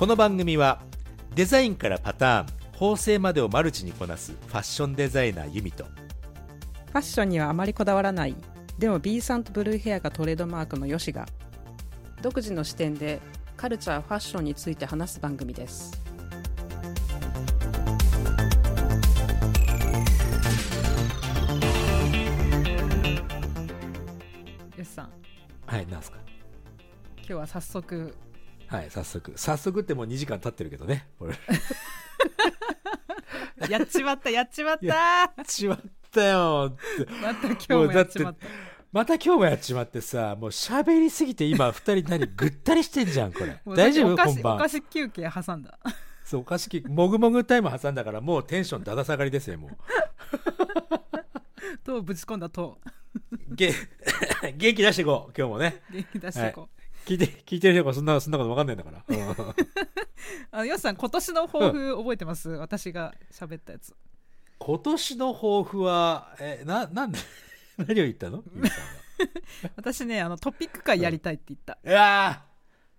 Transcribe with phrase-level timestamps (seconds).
[0.00, 0.80] この番組は
[1.34, 2.46] デザインからパターン
[2.78, 8.34] 縫製までをマルチにこなすファッションデザイナーユミとファッションにはあまりこだわらない
[8.78, 11.28] でも B さんとブルーヘアがトレードマークのヨシが
[12.22, 13.20] 独自の視点で
[13.58, 15.92] カルチャーファッションについて話す番組です。
[24.78, 25.10] ヨシさん。
[25.66, 26.16] はいなんすか？
[27.18, 28.16] 今日は早速
[28.70, 29.32] はい早速。
[29.34, 31.08] 早速ってもう2時間経ってるけどね。
[31.18, 31.34] これ。
[33.68, 34.86] やっちまったやっちまった。
[34.86, 35.80] やっちまっ
[36.12, 36.76] たよ
[37.20, 38.46] また今日もやっちまった。
[38.92, 43.60] また今日もやっちまってさもう喋りすぎて今二人何ぐったりしてんじゃんこれ。
[43.74, 44.16] 大丈夫？
[44.16, 44.54] 本番。
[44.54, 45.76] お菓子休憩挟んだ。
[46.24, 49.70] そうおかしきもぐもぐタイム挟んだからもうテンションだだ下がりですよもう。
[51.82, 52.78] とぶち込んだと
[53.48, 53.74] げ
[54.54, 55.82] 元気出していこう今日もね。
[55.90, 59.30] 元気出していこう、聞いて 聞いてる人がそんなそんなこと分かんないんだから、うん。
[60.52, 63.94] あのよしさん今年の抱負覚えてます、私が喋ったやつ。
[64.58, 67.18] 今年の抱負はえななんで
[67.78, 68.44] 何を言ったの？
[69.76, 72.50] 私ねあのトピック会やりたいって言った、いやー。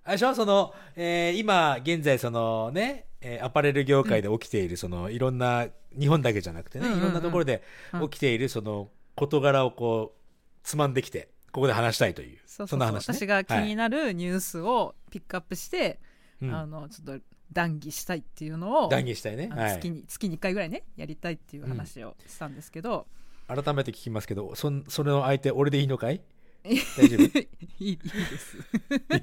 [0.03, 0.33] あれでしょ？
[0.33, 5.67] その、えー今現在そのね、えーアパレル業界で起きているそのいろんな
[5.99, 7.02] 日本だけじゃなくてね、うんうんうん。
[7.02, 7.63] いろんなところで
[7.94, 8.09] うん。
[8.09, 10.19] 起きているその事柄をこう
[10.63, 12.77] つまんできてここで話したいというそうそうそう。
[12.77, 15.99] んな話、ね、私が気にはいなるニュースをピックアップして、
[16.41, 16.55] うん。
[16.55, 19.75] あのちょっと談義したいっていうのを談義したいね、はい。
[19.75, 23.07] 月に月に1回ぐらいねやりたいっていう話をしたんですけど、
[23.47, 26.22] 改めて聞きますけどそんそれの相手俺でいいのかい？
[26.63, 27.23] 大丈夫？
[27.39, 28.57] いいいいいです。
[28.57, 28.61] い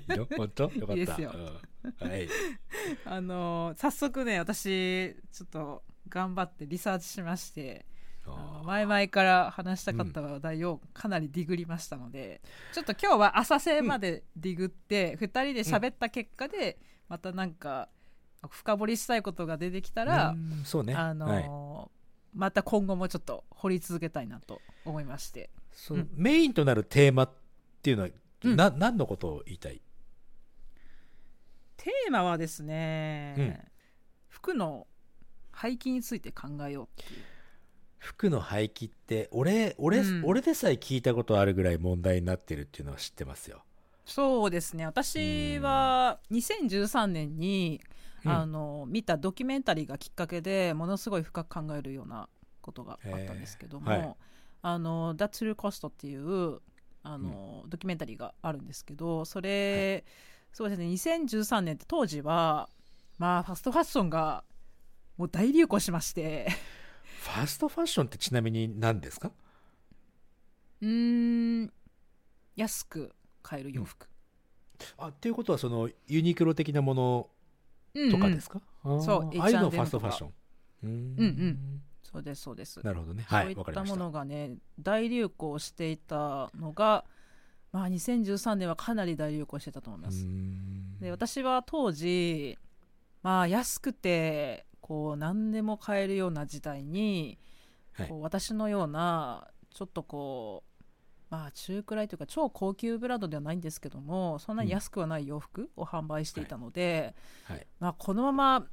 [0.09, 0.27] の？
[0.37, 0.65] 本当？
[0.75, 1.23] よかった。
[1.23, 1.33] よ。
[2.03, 2.09] うん。
[2.09, 2.29] はい。
[3.06, 7.87] あの早速ね私ちょっと頑張ってリサーチしまして
[8.37, 12.41] あの前々から話したかった話題をかなりディグりましたので、
[12.73, 16.78] ちょっと今日は浅瀬までディグって、2人で喋った結果で
[17.09, 17.89] またなんか
[18.50, 20.94] 深掘りしたいことが出てきたら、うんそうね。
[20.94, 21.44] あのはい。
[21.44, 21.89] ー
[22.34, 25.50] また今後もちょっと掘り続けたいなと思いまして。
[25.72, 26.10] そのうん。
[26.15, 27.31] メインとなるテーマっ
[27.83, 28.10] ていうのは、
[28.45, 28.56] うん。
[28.56, 29.81] な何のことを言いたい？
[31.78, 33.59] テーマはですね、うん。
[34.28, 34.87] 服の
[35.50, 37.21] 廃棄について考えようっていう
[37.98, 40.25] 服の廃棄って俺俺,、うん。
[40.25, 43.62] 俺でさえ聞いたことあるぐらい問題になってるっていうのは知ってますよ。
[44.04, 44.86] そうですね。
[44.86, 47.81] 私は2013年に、
[48.25, 48.32] うん。
[48.32, 52.28] あの見たドキュメンタリーがきっかけでものすごい深く考えるような
[52.60, 54.16] ことがあったんですけども「へーはい。
[54.62, 56.60] あの That's True Cost」っていう
[57.04, 60.04] あの、ドキュメンタリーがあるんですけどそれ、
[60.53, 62.69] そうですね2013年って当時は
[63.19, 64.44] まあファストファッションが
[65.16, 66.48] もう大流行しまして
[67.19, 69.33] ファストファッションってちなみに何ですか？
[70.81, 71.73] うーん
[72.56, 73.12] 安く
[73.43, 74.09] 買える洋服、
[74.97, 77.31] あっていうことはそのユニクロ的なもの
[77.95, 80.33] うんとかですか、あーそうああいうのを H&M ファストファッション。
[80.84, 80.93] うーん。
[80.93, 81.83] うんうん。
[82.03, 82.81] そうですそうです。
[82.83, 83.27] なるほどね。
[83.28, 83.97] そはい、ういったも。
[83.97, 87.05] のがね大流行していたのが、
[87.73, 90.27] まあ、2013年はかなり大流行してたと思います。
[91.01, 92.57] で私は当時、
[93.23, 97.38] まあ、安くてこう何でも買えるような時代に、
[97.93, 98.09] はい。
[98.09, 100.84] こう私のようなちょっとこう、
[101.31, 107.66] まあ、中くらいというか超高級ブランドではないんですけどもそんなに安くはない洋服を販売していたので、はい。
[107.78, 108.66] まあ、このまま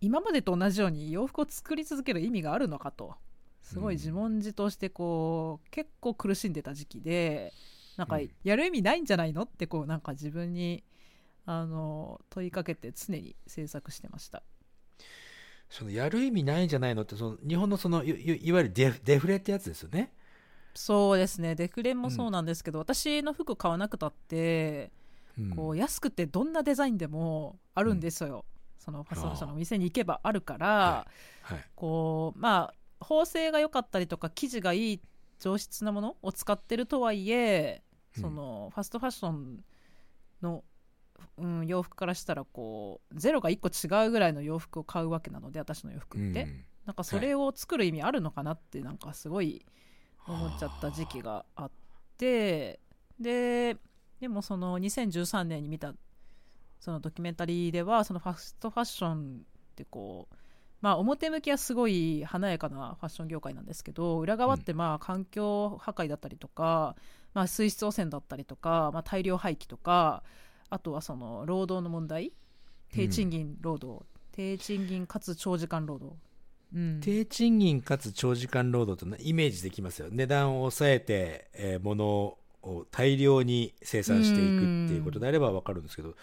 [0.00, 3.16] 今までと同じように洋服を作り続ける意味があるのかと
[3.62, 7.52] すごい自問自答してこう結構苦しんでた時期で
[7.96, 8.30] なんかうん。
[8.44, 10.84] やる意味ないんじゃないのってこうなんか自分に
[11.46, 14.42] あの問いかけて常に制作してました。
[15.70, 20.12] そのやる意味ないんじゃないのってその日本のそのいいいわゆるデフデフレってやつですよね。
[20.74, 21.54] そうですね。
[21.54, 24.92] デフレもそうなんですけど、私の服買わなくたって、
[25.38, 25.50] うん。
[25.50, 28.44] こう安くてどんなデザインでもあるんですよ、
[28.78, 31.06] そのファッションショーの店に行けばあるから、
[31.42, 31.64] はい。
[31.74, 35.00] こうまあ縫製が良かったりとか生地がいい
[35.38, 37.82] 上質なものを使ってるとはいえ
[38.16, 38.22] うん。
[38.22, 39.64] そのファストファッション
[40.42, 40.64] の、
[41.38, 46.64] うん、洋服からしたらこうゼロが1個違うぐらいの洋服を買うわけなので私の洋服って、うん。
[46.88, 49.62] なんかそれを作る意味あるのかなってなんかすごい
[50.26, 51.70] 思っちゃった時期があっ
[52.16, 52.80] て
[53.20, 53.76] で
[54.20, 55.92] でもその2013年に見た
[56.80, 60.34] そのドキュメンタリーではそのファストファッションってこう
[60.80, 66.96] まあ表向きはすごい華やかなファッション業界なんですけど裏側ってまあ環境破壊だったりとか、
[67.34, 70.22] まあ、水質汚染だったりとか、まあ、大量廃棄とか
[70.70, 72.32] あとはその労働の問題。
[72.90, 76.16] 低賃金労働、低賃金かつ長時間労働、
[76.74, 80.08] うん、低賃金かつ長時間労働となイメージできますよ。
[80.10, 86.14] 値段を抑えて、えー物を大量に生産していくっていうことであれば分かるんですけど。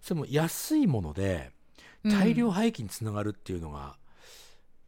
[0.00, 1.52] それも安いもので
[2.04, 3.96] 大量廃棄につながるっていうのが、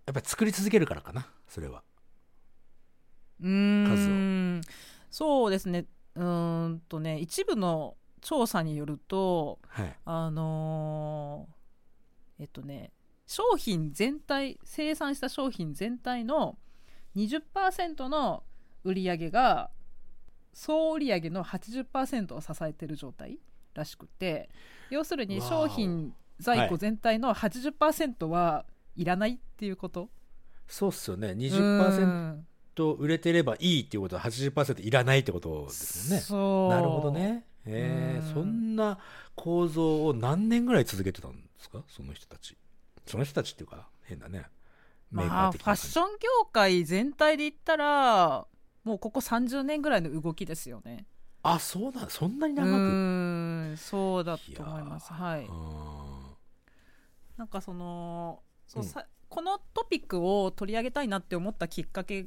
[0.06, 1.28] やっぱり作り続けるからかな。
[1.48, 1.82] それは。
[3.40, 4.60] うーん。
[5.10, 5.86] そうですね。
[6.16, 7.18] うーんとね。
[7.20, 9.96] 一部の調査によるとはい。
[10.04, 11.54] あのー
[12.40, 12.90] えっとね
[13.26, 16.58] 商品全体生産した商品全体の
[17.16, 18.42] 20%の
[18.82, 19.70] 売り上げが
[20.52, 23.38] 総売り上げの80%を支えてる状態
[23.74, 24.50] らしくて
[24.90, 28.64] 要するに商品在庫全体の80%は
[28.96, 30.08] いらないっていうこと、
[30.66, 31.28] そうっすよね。
[31.28, 32.46] う20%ん
[32.98, 36.22] 売れてればいいっていうことは80%いらないってことですよね。
[36.22, 36.70] そう。
[36.70, 38.34] なるほどねえーうん。
[38.34, 38.98] そんな
[39.34, 41.82] 構造を何年ぐらい続けてたんですか？
[41.88, 42.56] その人たち。
[43.06, 44.46] その人たちっていうか変だね。
[45.10, 48.46] メーカまあファッション業界全体で言ったら
[48.82, 51.06] もうここ30年ぐらいの動きですよね。
[51.42, 52.70] あそうなんそんなにう長く？
[52.72, 55.10] ーんそうだと思います。
[55.10, 55.46] いはい。
[55.48, 56.34] あ
[57.36, 58.88] なんかそのそううん。
[58.88, 62.26] さこのトピックを取り上げたいなって思ったきっかけ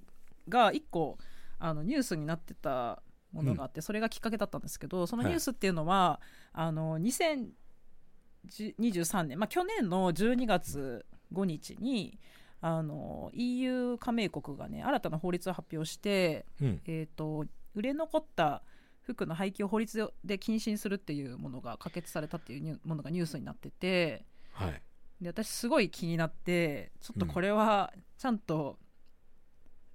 [0.50, 1.18] が一個
[1.58, 3.02] あのニュースになってた
[3.38, 6.20] ものがあって、それがきっかけだったんですけどそのニュースっていうのは、
[6.54, 12.20] あの2023年、まあ、去年の12月5日に
[12.62, 16.82] あの EU 加盟国がね新たな法律を発表して、ーうん。
[16.86, 17.46] えー、と
[17.76, 18.64] 売れ残った
[19.02, 24.82] 服の廃棄を法律で禁止にするっていうものが可決されたっていうものがニュースになっててはい。
[25.22, 28.78] で私すごい気になってちょっとこれはちゃんと、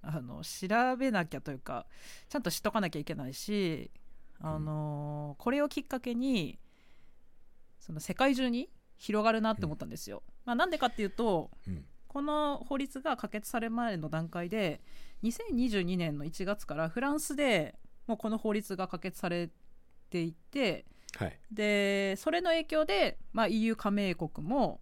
[0.03, 1.87] あの調べなきゃというか
[2.29, 3.89] ちゃんと知っとかなきゃいけないし、
[4.39, 6.59] あのこれをきっかけに
[7.79, 10.23] その世界中に広がるなって思ったんですよ。
[10.45, 11.85] まあ、なんでかっていうとうん。
[12.13, 14.81] この法律が可決される前の段階で
[15.23, 17.73] 2022年の1月からフランスで
[18.05, 19.49] もうこの法律が可決され
[20.11, 20.85] ていて
[21.17, 21.39] はい。
[21.51, 24.79] でそれの影響で、まあ、EU 加盟国も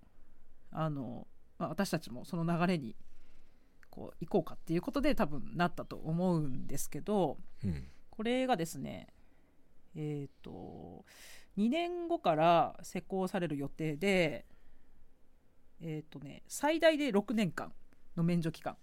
[0.71, 1.25] あの、
[1.57, 2.97] まあ、私たちもその流れに
[3.91, 9.07] こう行こうかっていうことで多分なったと思うんですけどうんこれがですね
[9.95, 11.05] えっ、と
[11.57, 14.45] 2年後から施行される予定で
[15.81, 17.71] えっ、とね最大で6年間
[18.15, 18.77] の免除期間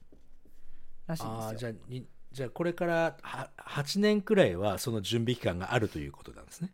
[1.07, 1.73] らしいんああですよ。
[1.73, 6.73] じゃあにじゃあこれからは8年くらいはその準備期間があるということなんですね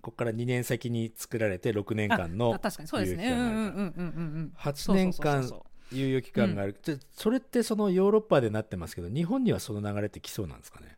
[0.00, 3.30] ここから2年先に作られて6年間のあ確かにそうですね。
[3.30, 4.52] 猶うん予期間があるうんうんうんうんうん。
[4.56, 5.50] 8年間
[5.92, 10.96] 猶予期間がある、じゃあそれってそのヨーロッパでなってますけど日本にはその流れってきそうなんですかね？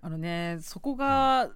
[0.00, 1.50] あのねそこが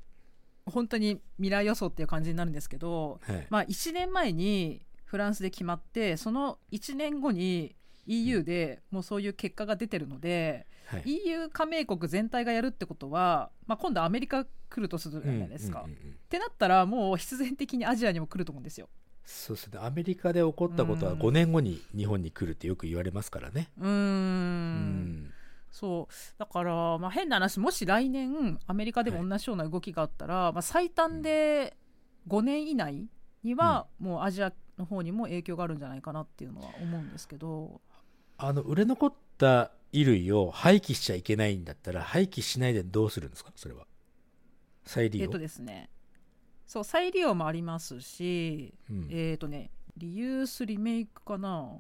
[0.67, 7.77] 本当に未来予想っていう感じになるんですけど、はい、まあ、1年前にフランスで決まってその1年後に
[8.07, 11.03] EU でもうそういう結果が出てるので、はい。
[11.25, 15.83] EU 加盟国全体がやるってことは、まあ、今度アメリカ来るとするじゃないですか。
[15.85, 16.13] うんうんうんうん。
[16.13, 18.89] ってなったらもう必然的にアジアにも来ると思うんですよ。
[19.27, 19.79] そうですね。
[19.83, 21.19] アメリカで起こったことはうん。
[21.19, 23.69] 5年後に日本に来るってよく言われますからね。
[23.79, 23.91] うーん。
[23.91, 25.33] うん
[25.73, 26.15] そう。
[26.39, 31.77] だから、まあ、変な話もし来年アメリカでも同じような動きがあったら、まあ、最短で
[32.29, 33.09] 5年以内
[33.43, 37.83] にはもうアジアの方にも影響があるんじゃないかなっていうのは思うんですけど。
[38.39, 43.53] あの売れ残った衣類を廃棄しちゃいけないんだったら廃棄しないでどうするんですか？
[43.57, 43.87] それは。
[44.85, 45.91] 再利用、えっ、とですね
[46.67, 49.09] そう再利用もありますし、うん。
[49.11, 51.73] えっ、とねリユースリメイクかな。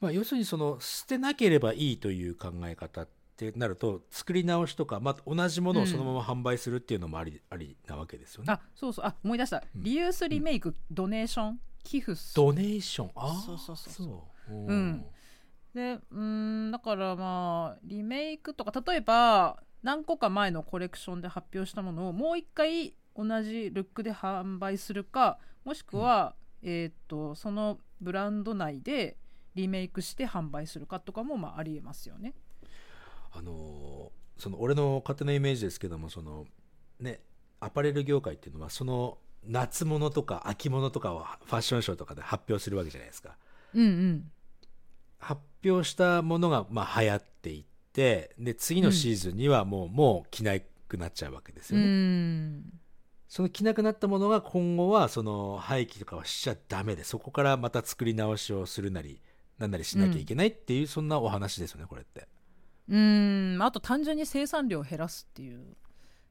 [0.00, 8.52] まあ、要するにその捨てなければいいという考え方ってなると作り直しとか、まあ、同じものをそのまま販売するっていうのもあり,、ありなわけですよね。
[8.52, 9.06] あそうそう。
[9.06, 9.82] あ思い出した、うん。
[9.82, 11.60] リユースリメイク、ドネーション？
[11.82, 13.10] 寄付すドネーション？
[13.14, 14.06] ああそうそうそうそう。
[14.06, 14.54] そう。
[14.54, 15.04] うん。
[15.74, 29.16] でうーんだからまあリメイクとか例えば何個か前のコレクションで発表したものをもう一回同じルックで販売するかもしくは、えーっとそのブランド内で
[29.54, 32.34] リメイクして販売するかとかもまあありえますよね。
[33.32, 36.44] あのーその俺の勝手なイメージですけどもその
[36.98, 37.20] ね
[37.60, 43.36] アパレル業界っていうのはその夏物とか秋物とかをファッションショーとかで発表するわけじゃないですか。
[43.74, 44.30] うんうん。
[45.18, 52.64] 発表したものがまあ流行っていってで次のシーズンにはもう、もう着なくなっちゃうわけですうよね、ん
[53.34, 59.20] その着なくなったものが今後はその廃棄とかはしちゃダメでそこからまた作り直しをするなり
[59.58, 62.28] なんなりしなきゃいけないっていう、そんなお話ですよねこれって。
[62.88, 65.76] うんあと単純に生産量を減らすっていう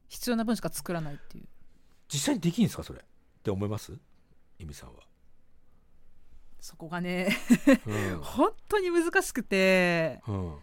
[0.08, 1.44] 必要な分しか作らないっていう。
[2.08, 3.04] 実際にできるんですかそれっ
[3.44, 3.92] て思います？
[4.60, 5.02] 由美さんは、
[6.62, 7.36] そこがね
[7.86, 8.20] うん。
[8.24, 10.56] 本当に難しくてうん。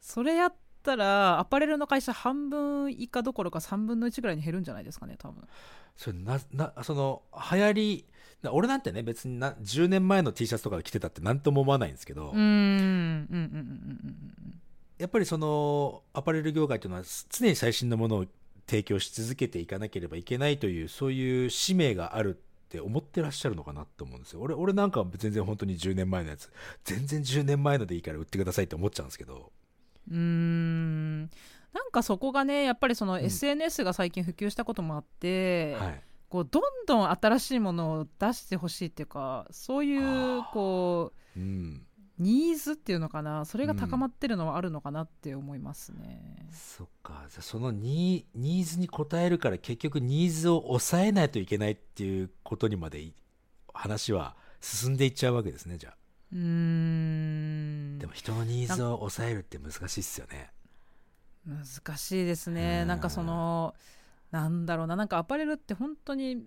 [0.00, 0.54] それやっ
[0.84, 5.46] たらアパレルの会社半分以下どころか3分の1ぐらいに減るんじゃないですかね多分
[6.00, 7.20] それななその
[7.52, 8.06] 流行り
[8.40, 12.32] な俺なんてね別にな10年前の T シャツとか着てたって何とも思わないんですけど、
[14.96, 18.24] やっぱりそのアパレル業界というのは常に最新のものを
[18.66, 22.38] 提供し続けていかなければいけないというそういう使命があるっ
[22.70, 24.40] て思ってらっしゃるのかなって思うんですよ。
[24.40, 26.50] 俺俺なんかは全然本当に10年前のやつ。
[26.82, 29.52] 全然10年前のでいいから売ってくださいって思っちゃうんですけど。
[30.10, 31.30] うーん
[31.72, 33.24] なんかそこがねやっぱりそのうん。
[33.24, 36.02] SNS が最近普及したこともあって、はい。
[36.28, 41.82] こうどんどん新しいものを出してほしいっていうかそういうこうん。
[41.86, 41.90] う
[42.22, 46.46] ニーズっていうのかなそれが高まってるのはあるのかなって思いますね。
[46.52, 47.24] そっか。
[47.30, 53.14] じゃあそのニーニーズに応えるから結局ニーズを抑えないといけないっていうことにまでい
[53.72, 55.96] 話は進んでいっちゃうわけですねじゃあ。
[56.32, 57.98] うーん。
[57.98, 60.52] でも人のニーズを抑えるって難しいっすよね
[61.46, 62.80] 難しいですね。
[62.82, 62.88] うん。
[62.88, 63.74] なんかその
[64.30, 64.96] なんだろうな。
[64.96, 66.44] なんかアパレルって本当に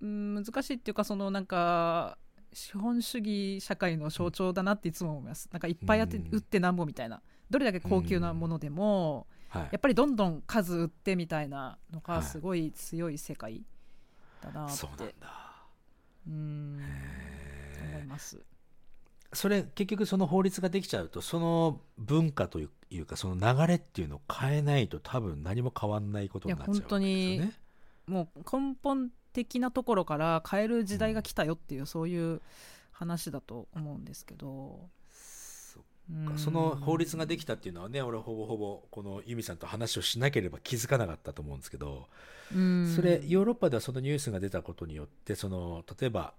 [0.00, 2.18] うん難しいっていうかそのなんか
[2.52, 5.48] 資本主義社会の象徴だなっていつも思います。
[5.52, 6.28] なんかいっぱいやってうん。
[6.32, 7.22] 売ってなんぼみたいな。
[7.50, 9.62] どれだけ高級なものでもはい。
[9.72, 12.16] やっぱりどんどん数売ってみたいなのはい。
[12.18, 13.62] がすごい強い世界
[14.40, 15.66] だなってそうなんだ。
[16.26, 16.78] うん。
[16.80, 17.84] へー。
[17.90, 18.40] 思います。
[19.32, 22.70] それ結局その法律ができちゃうとその文化という
[23.06, 26.98] かその流れっていうのを変えないと多分何も変わんないことになっちゃうわけですよ
[27.46, 27.52] ね。
[28.06, 32.40] もう根本的なところから変える時代が来たよっていう、そういう
[32.92, 34.88] 話だと思うんですけど。
[35.28, 35.80] そ
[36.36, 42.08] その法律ができたっていうのはね俺ほぼほぼこのユミさんと話をしなければ気づかなかったと思うんですけど。
[42.54, 42.94] うん。
[42.94, 46.32] それヨーロッパではそのニュースが出たことによってその例えば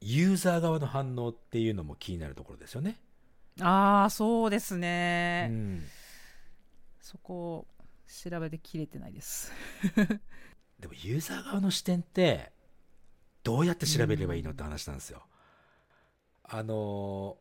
[0.00, 3.00] ユーザー側の反応っていうのも気になるところですよね。
[3.62, 5.82] ああそうですうね、ん、
[7.00, 7.66] そこ
[8.06, 9.52] 調べてきれてないです。
[10.78, 12.52] でもユーザー側の視点って
[13.42, 15.22] どうやって調べればいいのって話なんですよ。
[16.44, 17.38] あの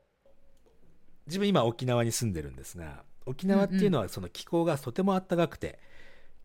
[1.25, 5.79] 自分今沖縄に住んでるんですが沖縄っていうのはその気候がとても暖かくて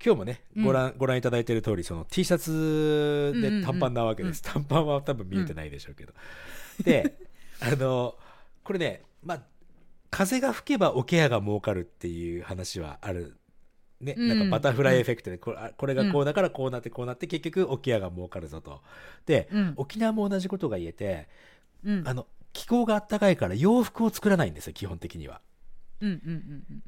[0.04, 6.12] 今日もねご覧,、ご覧いただいている通りその T シャツで短パンなわけです、短パンは多分見えてないでしょうけど、
[6.82, 7.16] で
[7.60, 8.16] あの
[8.62, 9.42] これねまあ
[10.14, 13.36] 風が吹けば桶屋が儲かるっていう話はある。
[14.00, 14.28] ね、うん。
[14.28, 18.80] なんかバタフライエフェクトでこれあこれがこうだからこうなってこうなって結局桶屋が儲かるぞと。
[19.26, 19.74] で、うん。
[19.76, 21.28] 沖縄も同じことが言えて
[21.84, 22.06] うん。
[22.06, 25.40] あの気候が暖かいから洋服を作らないんですよ基本的には。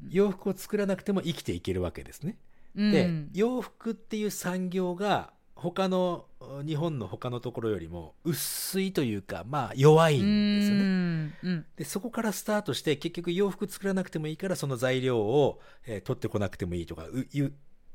[0.09, 2.37] 洋服を作らなくても生きていけるわけですね。
[2.77, 2.91] うん。
[2.93, 6.25] で、うん洋服っていう産業が他の
[6.65, 10.83] 日本の他のところよりも薄いというかまあ弱いんですよね。
[10.83, 11.33] うん。
[11.43, 11.65] うん。
[11.75, 17.05] でそこからスタートして結局洋服作らなくてもいいからその材料を、えー取ってこなくてもいいとか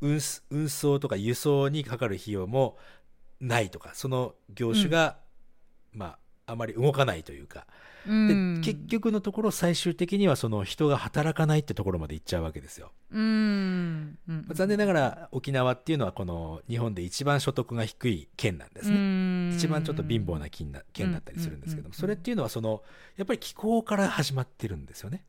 [0.01, 0.21] 運
[0.69, 2.77] 送とか輸送にかかる費用も
[3.41, 5.19] ないとかその業種が、
[5.93, 7.67] まああまり動かないというか。
[8.07, 8.61] でうん。
[8.65, 12.93] 結局のところ最終的にはその人が働かないってところまで行っちゃうわけですよ。
[13.13, 14.19] うん。
[14.29, 14.47] うん。
[14.53, 19.55] 残念ながら沖縄っていうのはこの日本で一番所得が低い県なんですね。
[19.55, 21.95] 一番ちょっと貧乏な県だったりするんですけども、うん。
[21.95, 22.83] それっていうのはその
[23.17, 25.25] やっぱり気候から始まってるんですよね。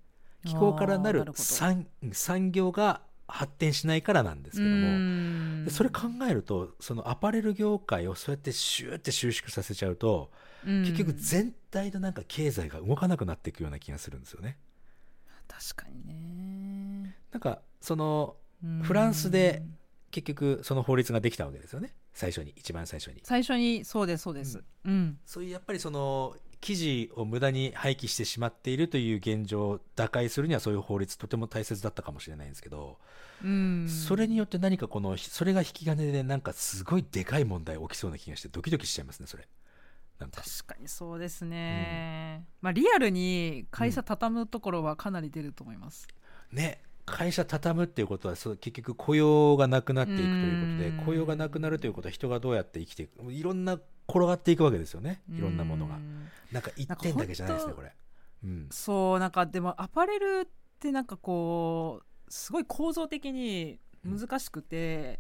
[0.45, 10.31] 気候からなる産産業が発展しないからなんですけども、それ考えるとそのアパレル業界をそうやってシューって収縮させちゃうと、
[10.65, 14.57] 結局全体のなんか経済が動かなくなっていくような気がするんですよね。
[15.47, 17.15] 確かにね。
[17.31, 18.81] なんかそのうん。
[18.81, 19.63] フランスで
[20.11, 21.93] 結局その法律ができたわけですよね。
[22.13, 23.21] 最初に一番最初に。
[23.23, 24.63] 最初にそうですそうです。
[24.85, 25.17] うん。
[25.25, 32.99] そういうやっぱりその記事を無駄に廃棄してしまっているという現状を打開するにはそういう法律とても大切だったかもしれないんですけど、
[33.43, 33.89] うん。
[33.89, 39.47] それによって何かこのそれが引き金でなんかすごいでかい問題起きそうな気がしてドキドキしちゃいますねそれ
[40.23, 40.41] なんか。
[40.41, 46.07] 確かにそうですね、まあリアルに会社畳むところはかなり出ると思います、
[46.51, 50.79] ね会社畳むっていうことはそう結局雇用がなくなっていくということうん。
[50.79, 53.77] で雇用がなくなるということは人がどうやって生きていくいろんな
[54.07, 55.21] 転がっていくわけですよね。
[55.29, 55.95] いろんなものが。
[55.95, 57.91] うんなんか一点だけじゃないですねこれ。
[58.43, 58.67] うん。
[58.71, 60.47] そうなんかでもアパレルっ
[60.79, 65.19] てなんかこうすごい構造的に難しくて、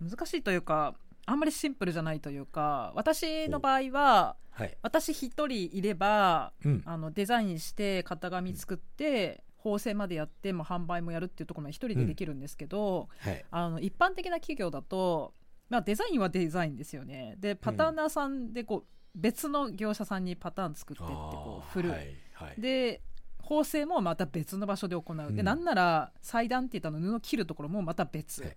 [0.00, 0.10] うん。
[0.10, 0.94] 難しいというか
[1.30, 4.76] あんまりシンプルじゃないというか私の場合ははい。
[4.82, 6.82] 私一人いればうん。
[6.84, 13.44] あのデザインして型紙作って縫製までやってもう販売もやるっていうところまで一人でできるんですけど、はい。
[13.50, 15.34] あの一般的な企業だと、
[15.68, 17.36] まあ、デザインはデザインですよね。
[17.38, 18.84] でパターナーさんでこう
[19.14, 22.16] 別の業者さんにパターン作ってってこう振る、はい。
[22.32, 22.60] はい。
[22.60, 23.02] で
[23.38, 25.36] 縫製もまた別の場所で行う、うん。
[25.36, 28.56] でなんなら裁断って言ったの布切るところもまた別、はい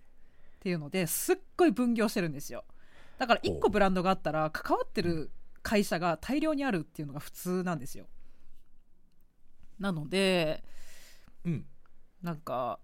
[0.63, 2.63] っていうのですっごい分業してるんですよ。
[3.17, 5.29] だから1個ブランドがあったら関わってる
[5.61, 8.05] 会社が大量にあるっていうのが普通なんですよ。
[9.77, 10.63] なので
[11.43, 11.65] うん。
[12.21, 12.79] なんか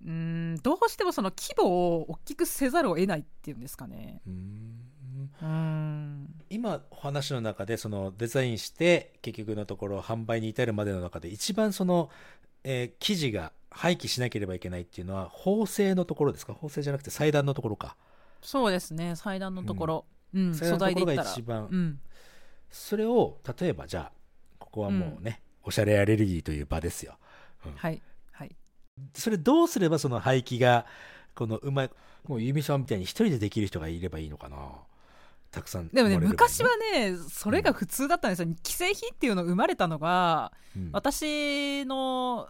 [0.00, 4.22] うーんどうしてもその規模を大きくせざるを得ないっていうんですかね。
[4.24, 6.28] うん。
[6.50, 12.10] 今お話の中でそのデザインして結局のところ販売に至るまでの中で一番その、
[12.64, 16.54] えー生地が廃棄しなければいけないっていうのは縫製のところですか？
[16.54, 17.96] 縫製じゃなくて裁断のところか。
[18.40, 19.16] そうですね。
[19.16, 20.54] 祭壇のところ、うん。
[20.54, 22.00] 素裁断のところが一番、うん。
[22.70, 24.12] それを例えばじゃあ
[24.58, 27.16] ここはもうね、おしゃれアレルギーという場ですよ、
[27.66, 27.72] うん。
[27.74, 28.00] はい。
[28.32, 28.54] はい。
[29.12, 30.86] それどうすればその廃棄が
[31.34, 31.90] このうまい
[32.28, 34.56] もう由美さんみたいに一人でできる人がいればいいのかな？
[35.54, 40.90] たくさんでもね昔はねそれが普通だったんですよ、既製品っていうの生まれたのがうん。
[40.92, 42.48] 私の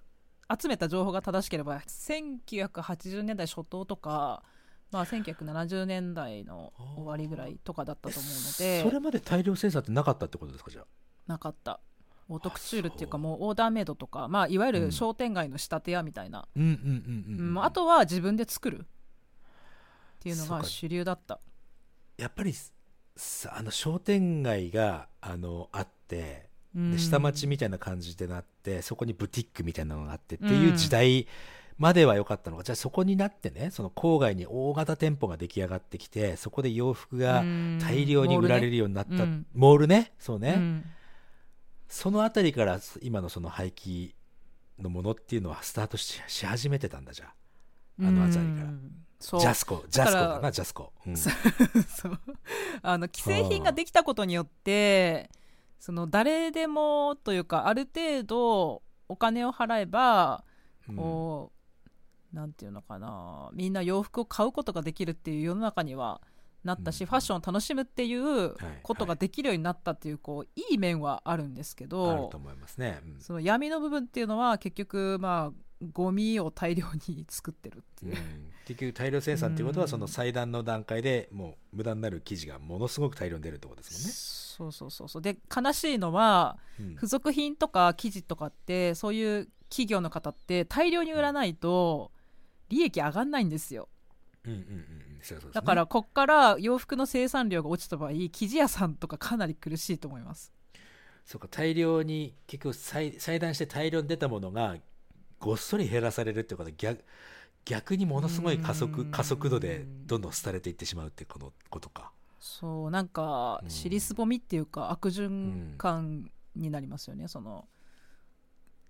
[0.61, 4.43] 集めた情報が正しければ1980年代初頭とか、
[4.91, 10.85] まあ、1970年代の終わりぐらいとかだったと思うのえそれでまで大量生産ってなかったってことですかじゃあ？
[11.27, 11.81] なかった。
[12.29, 14.87] オートクチュールっていうかもうオーダーメイドとか、まあ、いわゆうん。
[14.87, 17.65] る商店街の仕立て屋みたいな、うんうんうんうん、うん。
[17.65, 18.85] あとは自分で作るっ
[20.21, 21.41] ていうのが主流だった。
[22.17, 22.71] やっぱりさ
[23.51, 26.93] あの商店街があのあってうん。
[26.93, 31.27] で下町みたいな感じでなってそこにブティックみたいなのがあってっていう時代
[31.79, 32.57] までは良かったの。
[32.57, 37.79] が、じゃあそこになってねその郊外に大型店舗が出来上がってきてそこで洋服がうん。
[37.81, 39.47] 大量に売られるようになった、うん。
[39.55, 40.13] モールね。
[40.19, 40.85] そうね、うん。
[41.89, 44.13] そのあたりから今のその廃棄
[44.81, 47.35] のものっていうのはスタートしし始めてたんだじゃあ。
[48.01, 48.71] あの辺りから。
[48.71, 49.41] うんそう。
[49.41, 50.53] ジャスコジャスコだな？
[50.53, 51.11] ジャスコ、う。
[51.11, 52.19] ん そう。
[52.83, 55.31] あの既製品ができたことによって
[55.79, 60.45] その誰でもというかある程度お金を払えば
[60.89, 60.97] うん。
[60.97, 61.53] こ
[62.33, 63.49] う、なんていうのかな。
[63.55, 66.21] みんな洋服を買うことができるっていう世の中には
[66.63, 67.07] なったし、うん。
[67.07, 68.53] ファッションを楽しむっていうい。
[68.83, 73.21] ことができるようになったっていうこういい面はあるんですけあるどと思いますね、うん。
[73.21, 78.13] その闇の部分っていうのは結局まあゴミを大量に作ってるっていう。
[78.13, 78.53] う、ん。
[78.65, 86.89] 結局大量生産っていうことはうんその裁断の段階でもう無駄になる生地がものすごく大量に出るってことですそうそうそうそうで悲しいのはもん。
[86.91, 92.13] ね、付属品とか生地とかってそういう企業の方って大量に売らないと
[92.69, 93.89] 利益上がんないんですよ。
[94.45, 94.85] うん、うんうんうん。
[95.21, 95.53] そうそうそう。
[95.53, 100.53] だからこっから洋服の生産量が落ちた場合生地屋さんとかかなり苦しいと思います。
[101.25, 104.77] そうか大量に結局裁裁断して大量に出たものが
[105.39, 107.05] ごっそり減らされるってことは逆
[107.65, 108.75] 逆にものすごい加うん。
[108.75, 112.13] 速加速度でどんどん廃れていってしまうってこのことか。
[112.41, 113.71] そうなんかうん。
[113.71, 117.27] 尻すぼみっていうか悪循環になりますよね。
[117.29, 117.67] その、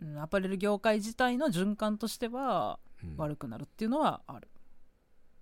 [0.03, 3.17] うん、アパレル業界自体の循環としてはうん。
[3.17, 4.49] 悪くなるっていうのはある、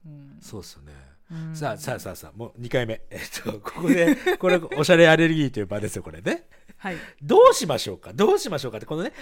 [0.06, 0.38] うん。
[0.40, 0.92] そうっすよね。
[1.30, 1.56] うん。
[1.56, 3.00] さあさあさあさあもう2回目。
[3.10, 6.46] えっとここでこれおしゃれアレルギーという場ですよこれね。
[6.76, 6.96] はい。
[7.22, 8.12] どうしましょうか？
[8.12, 9.12] どうしましょうかってこのね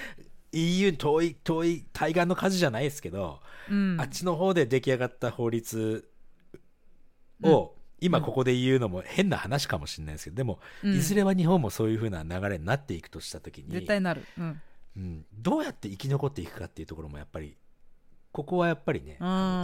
[0.52, 3.96] EU 遠い遠い対岸の火事じゃないですけど、うん。
[4.00, 6.08] あっちの方で出来上がった法律
[7.42, 10.96] を、今ここで言うのも変な話かもしれないですけどでも、うん。
[10.96, 14.62] いずれは日本もそういう風な流れになっていくとした時に絶対なる、うん。
[14.96, 17.56] うん、どうやって生き残っていくかっていうところもやっぱり
[18.32, 19.18] ここはやっぱりね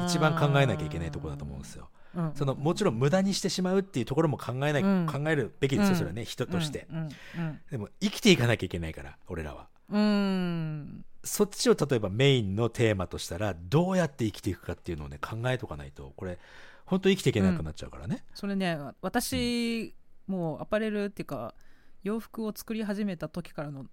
[0.06, 1.88] 一番考えなきゃいけないところだと思うんですよ。
[2.14, 2.32] うん。
[2.34, 5.06] そのもちろん無駄にしてしまうっていうところも考えない、うん。
[5.06, 6.86] 考えるべきですよ、うんそれはね人として、
[7.70, 10.00] でも生きていかなきゃいけないから俺らはうん。
[10.00, 11.04] うん。
[11.26, 16.38] そっちを例えばメインのテーマとしたらどうやって生きていくかっていうのをね考えとかないとこれ
[16.84, 19.92] 本当生きていけなくなっちゃうからね、それね私、
[20.28, 21.52] もうアパレルっていうか
[22.04, 23.86] 洋服を作り始めた時からの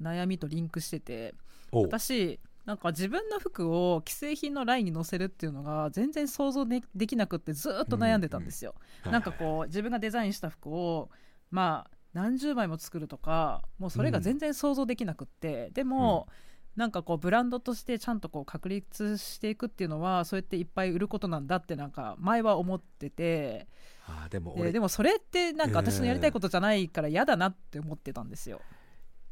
[0.00, 1.34] 悩みとリンクしてて
[1.70, 8.74] 私なんか自分の服を既製品のラインに載せるっていうのが全然想像でできなくってずーっと悩んでたんですよ、
[9.04, 11.10] なんかこう自分がデザインした服を
[11.50, 16.28] まあ何十枚も作るとかもうそれが全然想像できなくって、でも、
[16.76, 23.66] なんかこうブランドとしてちゃんとこう確立していくっていうのはそうやっていっぱい売ることなんだってなんか前は思ってて
[24.06, 28.60] あーでも俺ででもそれってなんか私のやりたいことじゃないから嫌だなって思ってたんですよ。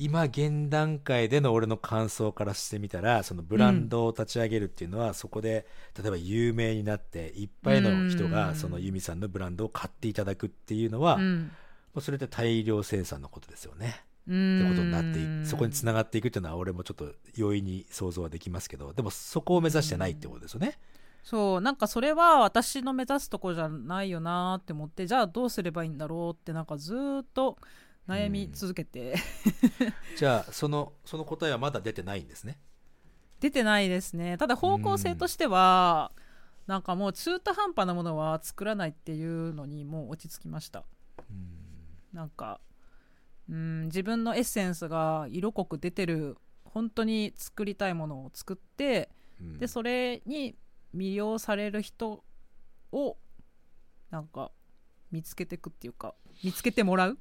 [0.01, 5.67] 今現段階での俺の感想からしてみたらそのブランドを立ち上げるっていうのは、そこで
[6.01, 8.31] 例えば有名になっていっぱいの人うん。
[8.31, 11.31] がそのユミさんのブランドを買っていただくっていうのは、もうん。
[11.31, 11.51] う
[12.01, 14.05] それって大量生産のことですよね。
[14.05, 20.79] っってことになっていそこにつながっていくっていうのは俺もちょっと容易に想像はできますけどでもそこを目指してないってことですよね。
[21.25, 27.59] そうなんかそれは私の目指すとこじゃないよなって思ってじゃあどうすればいいんだろうってなんかずーっと
[28.07, 29.17] 悩み続けて、
[30.17, 32.59] じゃあそのその答えはまだ出てないんですね。
[33.41, 36.11] 出てないですねただ方向性としては
[36.67, 40.85] なんかもう中途半端なものは作らないっていうのにもう落ち着きました
[41.31, 41.58] うん
[42.19, 42.61] なんか
[43.49, 49.09] うん自分のエッセンスが色濃く出てる本当に作りたいものを作って
[49.41, 49.59] うん。
[49.59, 50.57] でそれに
[50.97, 52.25] 魅了される人
[52.91, 53.17] を
[54.11, 54.51] なんか
[55.13, 57.19] 見つけていくっていうか見つけてもらう。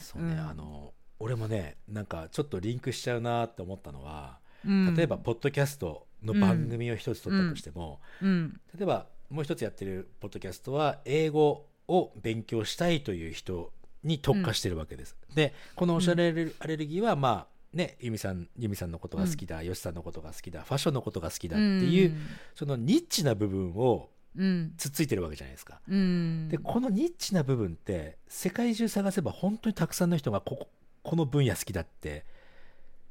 [0.00, 0.40] そうね、うん。
[0.40, 4.96] あの俺もねなんかちょっとリンクしちゃうなって思ったのはうん。
[4.96, 8.60] 例えばポッドキャストの番組を一つ撮ったとしても、うん。
[8.76, 13.72] 例えばもう一つやってるポッドキャストは英語を勉強したいという人
[14.04, 15.16] に特化してるわけです。
[15.34, 22.16] でこのおしゃれアレルギーはまあね由美さん由美さんのことが好きだ、よしさんのことが好きだファッションのことが好きだっていう、
[22.54, 24.74] そのニッチな部分をうん。
[24.76, 25.80] つっついてるわけじゃないですか。
[25.88, 26.48] うん。
[26.48, 30.68] でこのニッチな部分って世界中探せば本当にたくさんの人がここ
[31.02, 32.24] この分野好きだって。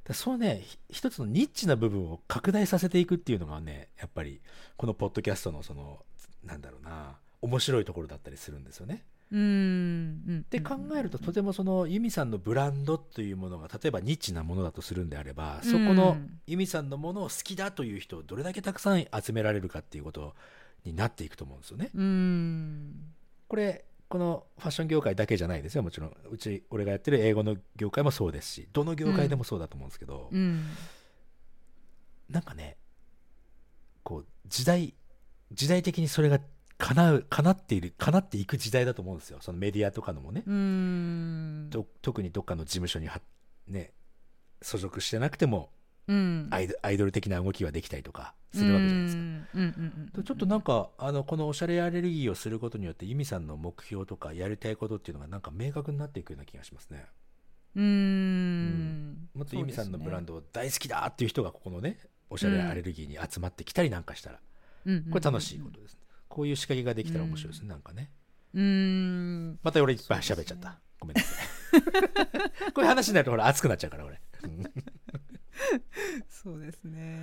[0.06, 4.42] だそうねひ一つのニッチな部分を拡大させていくっていうのがねやっぱり
[4.78, 6.00] このポッドキャストのその
[6.44, 9.04] なんだろうな面白いところだったりするんですよね。
[9.32, 9.40] うん。
[9.40, 10.46] うん。
[10.50, 20.34] で考えるととてもそのユミさんのブランドというものが例えばニッチなものだとするんであればそこのうんユミさんのものを好きだという人をどれだけたくさん集められるかっていうこと
[20.84, 21.92] になっていくと思うんですよね。
[21.94, 23.14] うん。
[23.48, 25.84] これこのファッション業界だけじゃないですよ。
[25.84, 30.66] もちろんうち俺がやってる英語の業界もそうですしどの業界でもそうだと思うんですけど、うん。
[32.30, 32.78] なんかね
[34.04, 34.96] こう時代
[35.52, 36.40] 時代的にそれが
[36.80, 39.40] 叶う叶っている叶っていく時代だと思うんですよ。
[39.42, 40.42] そのメディアとかのもね、
[42.02, 43.22] 特にどっかの事務所には
[43.68, 43.92] ね
[44.62, 45.70] 所属してなくても
[46.08, 46.48] うん。
[46.50, 49.22] アイドアイドル的な動きができたりとかするわけじゃないですか。
[49.22, 57.06] うんうんうんうんちょっとなんかあのこのおしゃれアレルギーをすることによってユミさんの目標とかやりたいことっていうのがなんか明確になっていくような気がしますね。
[57.76, 59.30] うーん。
[59.36, 64.42] もっとユミさんのブランド、ド大好きだっていう人がここのねおしゃれアレルギーに集まってきたりなんかしたら、こ
[64.86, 65.99] れ楽しいことですね。
[66.30, 68.12] こういう仕掛けができたら面白いですね、なんかね。
[68.54, 70.80] うーんまた俺いっぱい喋っちゃった。
[71.00, 71.48] ごめんなさい。
[72.74, 74.22] こういう話になるとほら熱くなっちゃうから俺。
[74.44, 74.64] う ん
[76.30, 77.20] そうですね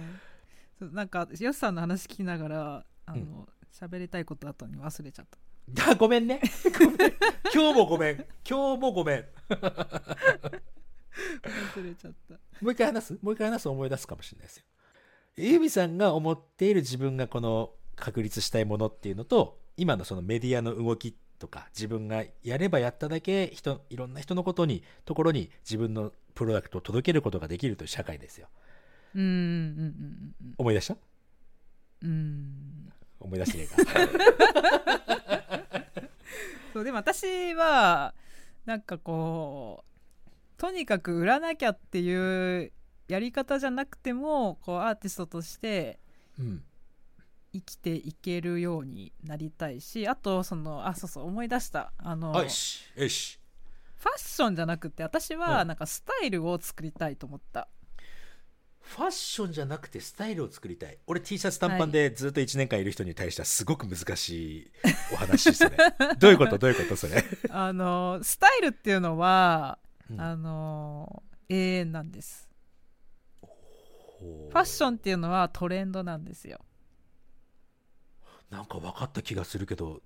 [0.80, 5.38] なんかよしさんの話聞きながらあの喋、りたいこと後に忘れちゃった
[5.90, 6.40] あごめんね。
[6.78, 7.12] ごめん
[7.52, 8.16] 今日もごめん。
[8.48, 9.24] 今日もごめん。
[9.48, 9.54] 忘
[11.82, 13.18] れちゃったもう一回話す？
[13.20, 14.64] もう一回話すと思い出すかもしれないですよ。
[15.38, 28.48] ユミさんが思っている自分がこの確立したいものっていうのと、今のそのメディアの動きとか、自分がやればやっただけ人、いろんな人のことに、ところに自分のプロダクトを届けることができるという社会ですよ。
[29.14, 29.30] うんうんう
[30.44, 30.96] ん思い出した？
[32.02, 33.76] うんうん思い出してねえか。
[36.74, 38.14] そうでも私は
[38.66, 39.90] なんかこう
[40.58, 42.70] とにかく売らなきゃっていう
[43.08, 45.98] やり方じゃなくてもこうアーティストとして
[46.38, 46.62] うん。
[47.56, 51.92] 生きていけるようになりたいしあとそのあそうそう思い出した。
[51.98, 52.32] あの。
[52.32, 52.48] ファッ
[54.18, 55.40] ションじゃなくて私うん。
[55.40, 57.66] はなんかスタイルを作りたいと思った、
[58.80, 60.98] ファッションじゃなくてスタイルを作りたい。
[61.06, 64.70] 俺 T シャツ短パンでずっと1年間いる人に対してはすごく難しい
[65.12, 65.76] お話ですね。
[66.20, 66.58] どういうこと？
[66.58, 66.96] どういうこと？
[66.96, 67.24] それ。
[67.50, 69.78] あのスタイルっていうのは、
[70.10, 70.20] うん。
[70.20, 72.48] あの永遠なんです。
[73.40, 73.46] フ
[74.50, 76.60] ファッションっていうのはトレンドなんですよ
[78.50, 80.00] なんか分かった気がするけど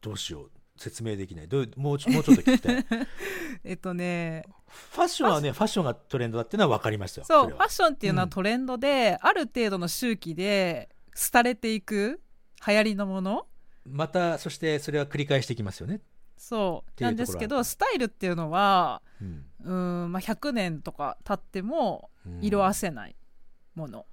[0.00, 0.50] どうしよう。
[0.76, 1.48] 説明できない。
[1.48, 2.82] どうもうちょもうちょっと聞きたい。
[2.82, 3.06] フ
[3.62, 5.84] えっとねァッションはねファッション。
[5.84, 7.26] がトレンドだっていうのは分かりましたよ。
[7.26, 8.30] そうファッションっていうのはうん。
[8.30, 10.88] トレンドで、ある程度の周期で
[11.32, 12.20] 廃れていく
[12.66, 13.46] 流行りのもの。
[13.86, 16.00] またそしてそれは繰り返していきますよね、
[16.36, 17.02] そう。
[17.02, 19.02] なんですけどスタイルっていうのは
[19.62, 23.16] うん、まあ、100年とか経っても色あせない
[23.74, 24.06] もの、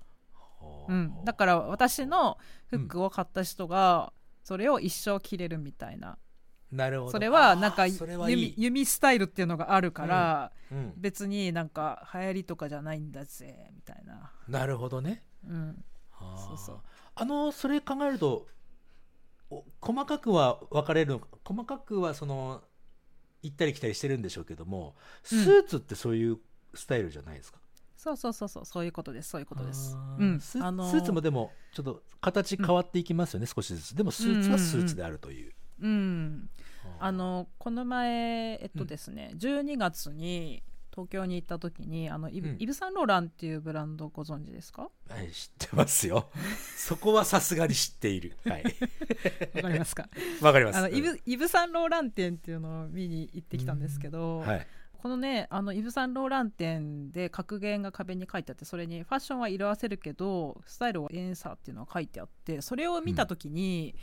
[0.88, 1.24] うん。
[1.26, 6.18] だから私の服を買った人がそれを一生着れるみたいな、
[6.72, 7.12] なるほど。
[7.12, 10.94] それはなんか弓スタイルっていうのがあるから、うん。
[10.98, 15.24] 別になんか流行りとかじゃないんだぜみたいな、なるほどね。
[15.48, 15.84] うん、
[16.20, 16.80] そうそう。
[17.16, 18.48] あのそれ考えると
[19.50, 22.64] お細かくは分かれる細かくはその
[23.44, 26.38] 行ったり来たりしてるんでしょうけどもスーツってそういう
[26.74, 27.60] スタイルじゃないですか、
[28.02, 29.96] そうそうそうそうそういうことですそういうことです。
[30.18, 30.40] うん。
[30.40, 33.96] スあのースーツもでもちょっと形変わっていきますよね、少しずつ。
[33.96, 36.50] でもスーツはスーツであるという、うん。
[37.00, 37.06] あー。
[37.06, 42.56] あのこの前えっとですね、12月に東京に行った時にあのイブ,、うん。
[42.60, 44.90] イブ・サンローランっていうブランドご存知ですか？
[45.08, 46.28] はい知ってますよ。
[46.76, 48.36] そこはさすがに知っている。
[48.46, 48.64] はい。
[49.56, 50.10] わかりますか？
[50.42, 50.78] わかります。
[50.80, 54.68] あのイブイブ・サンローラン店っていうのを見に行ってきたんですけど、はい
[55.02, 63.96] このねあのイヴ・サンローラン店で格言が壁に書いてあってそれにファッションは色あせるけどスタイルは永遠さっていうのが書いてあってそれを見た時に、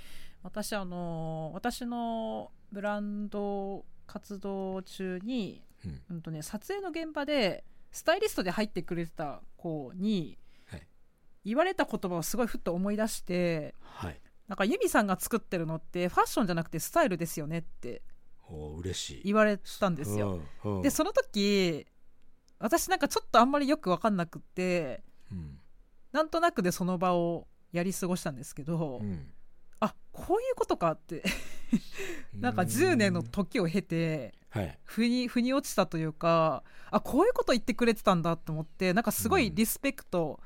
[0.43, 6.03] 私あの私のブランド活動中に、うん。
[6.11, 10.89] うんとね、撮影の現場でスタイリストで入ってくれてた子にはい。
[11.45, 14.21] 言われた言葉をすごいふっと思い出してはい。
[14.49, 18.03] なんかユミさんが作ってるのってファッションじゃなくてスタイルですよねって
[18.57, 19.23] 嬉しい。
[19.25, 20.41] 言われたんですよ。
[20.65, 20.83] うんうん。
[20.83, 21.87] でその時
[22.59, 25.59] 私なんかちょっとあんまりよく分かんなくってうん。
[26.13, 29.31] なんとなくでその場をやり過ごしたんですけど、うん。
[29.81, 31.23] あこういうことかって
[32.35, 34.79] なんか10年の時を経てはい。
[34.85, 40.41] 腑に腑に落ちたというかあこういうこと言ってくれてたんだと思ってなんかすごいリスペクト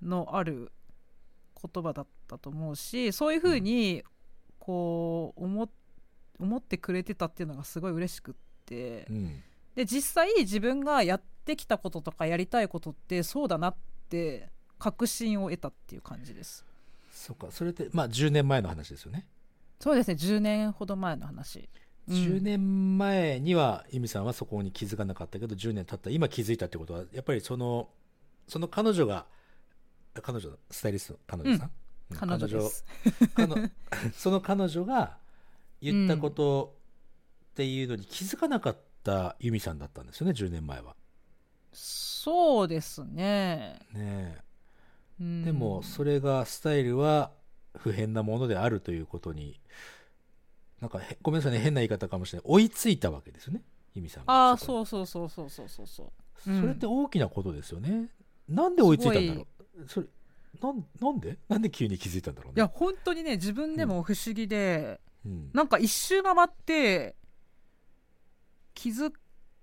[0.00, 0.72] のある
[1.60, 4.02] 言葉だったと思うしそういうふうに
[4.58, 5.68] こう思っ
[6.40, 9.06] 思ってくれてたっていうのがすごい嬉しくって。
[9.10, 9.42] うん。
[9.74, 13.74] で実際自分がやってきたこととかやりたいことってそうだなっ
[14.08, 14.48] て
[14.78, 16.64] 確信を得たっていう感じです。
[17.12, 17.48] そっか。
[17.50, 19.26] それってまあ10年前の話ですよね、
[19.78, 20.14] そうですね。
[20.14, 21.68] 10年ほど前の話、
[22.08, 22.14] うん。
[22.14, 26.10] 10年前には由美さんはそこに気づかなかったけど10年経った。
[26.10, 27.88] 今気づいたってことはやっぱりその
[28.48, 29.26] その彼女が
[30.22, 31.70] 彼女スタイリスト彼女さん、
[32.10, 32.16] うん。
[32.16, 32.60] 彼女
[34.16, 35.19] その彼女が
[35.80, 36.76] 言ったこと
[37.52, 40.94] っていうのに気づかなかった由美さんだったんですよね10年前は。
[41.72, 44.42] そうですね、ねえ。
[45.20, 45.44] うん。
[45.44, 47.30] でもそれがスタイルは
[47.78, 49.60] 不変なものであるということに
[50.80, 52.44] なんかへごめんなさいね変な言い方かもしれない。
[52.46, 53.62] 追いついたわけですよね
[53.94, 56.52] 由美さんがああそうそうそうそうそうそうそうう。
[56.52, 56.60] ん。
[56.60, 58.08] それって大きなことですよね、
[58.48, 59.46] なんで追いついたんだろう。
[59.88, 60.06] それ
[60.60, 61.38] なんなんで？
[61.48, 62.54] なんで急に気づいたんだろうね。
[62.56, 65.50] いや本当にね自分でも不思議で、うん。
[65.52, 67.16] なんか一周回って
[68.74, 69.12] 気づ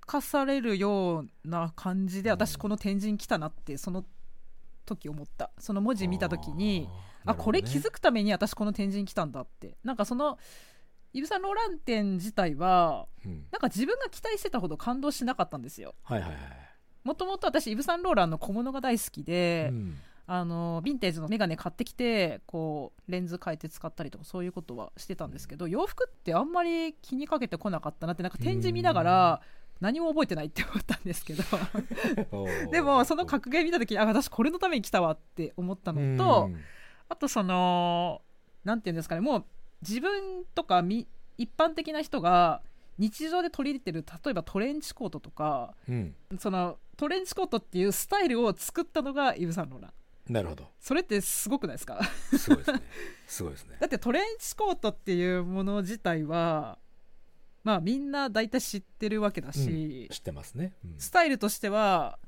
[0.01, 2.35] かされるような感じでうん。
[2.35, 4.05] 私この天神来たなってその
[4.85, 5.51] 時思った。
[5.59, 6.87] その文字見た時に
[7.25, 9.77] あ,、あーこれ気づくくために私この天神来たんだって。
[9.83, 10.37] なんかその
[11.13, 13.47] イブ・サンローラン店自体はうん。
[13.51, 15.95] なんか自分が期待してたほど感動しなかったんですよ。
[16.03, 16.39] はいはいはい、
[17.03, 19.97] もともと私イブ・サンローランの小物が大好きで、うん
[20.29, 29.41] あのヴィンテージのメガネ買ってきてこうレンズ変えて使ったりとかそういうことはしてたんですけど洋服ってあんまり気にかけてこなかったなってなんか展示見ながら
[29.79, 31.43] 何も覚えてないって思ったんですけど。
[32.71, 36.57] でもその格言見た時にあ私これのために来たわって思ったのと、うん。
[37.09, 38.21] あとその
[38.65, 39.45] なんていうんですかねもう
[39.81, 42.61] 自分とかみ一般的な人が
[42.97, 46.15] 日常で取り入れてる例えばトレンチコートとかうん。
[46.39, 49.93] そのトレンチコートっていうスタイルを作ったのがイブ・サンローラン
[50.29, 50.67] なるほど。
[50.79, 52.01] それってすごくないですか？
[52.37, 52.81] すごいですね。
[53.27, 53.77] すごいですね。
[53.81, 56.79] だってトレンチコートっていうもの自体は
[57.63, 60.95] まあみんな大体知ってるわけだし、知ってますね、うん。
[60.97, 62.19] スタイルとしては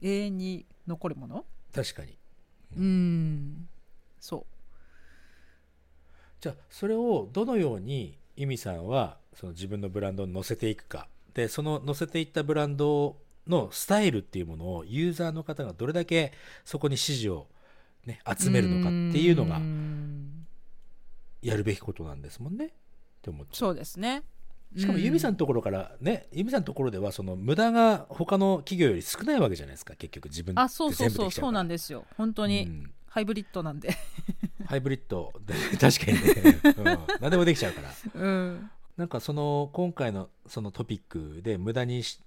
[0.00, 1.46] 永遠に残るもの？
[1.74, 2.18] 確かに。
[2.76, 3.68] うん。
[4.20, 4.46] そ
[6.40, 11.08] じゃあそれをどのように由美さんはその自分のブランドに載せていくか。
[11.34, 16.32] でその載せていったブランドのスタイルっていうものをユーザーの方がどれだけ
[16.64, 17.48] そこに支持を、
[18.06, 20.46] ね、う集めるのかっていうのがん
[21.42, 22.66] やるべきことなんですもんね。
[22.66, 22.70] っ
[23.22, 24.22] て思っちゃそうですね。
[24.74, 32.04] うしかも由美さんんのところからね由美さんのところではその無駄が他の企業より少ないわけじゃないですか結局自分であそうそうそうそうなんでですよ。
[32.16, 32.92] 本当に、うん。
[33.08, 33.90] ハイブリッドなんで。
[34.64, 35.32] ハイブリッド。
[35.44, 37.92] で確かにね、うん、何でもできちゃうから。
[38.14, 38.70] うん。
[38.96, 42.20] なんかその今回のそのトピックで無駄にし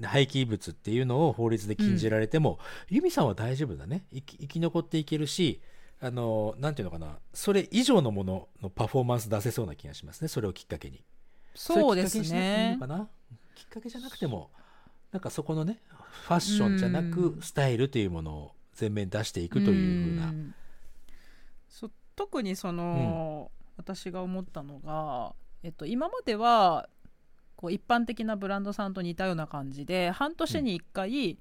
[0.00, 4.04] 廃棄物っていうのを法律で禁じられても、由美さんは大丈夫だね。
[4.12, 5.60] 生き生き残っていけるし
[6.00, 7.18] あのなんていうのかな。
[7.32, 10.28] それ以上のもののパフォーマンス出せそうな気がしますね。
[10.28, 11.04] それをきっかけに。
[11.54, 12.78] そうですね。
[13.54, 14.50] きっかけじゃなくても
[15.12, 15.80] なんかそこのね
[16.24, 20.54] ファッションじゃなくスタイルというものを前面に出していくというふうな、ん。
[21.68, 26.88] そ特にその、私が思ったのが、えっと、今までは
[27.62, 31.38] こう一般的なブランドさんと似たような感じで半年に1回、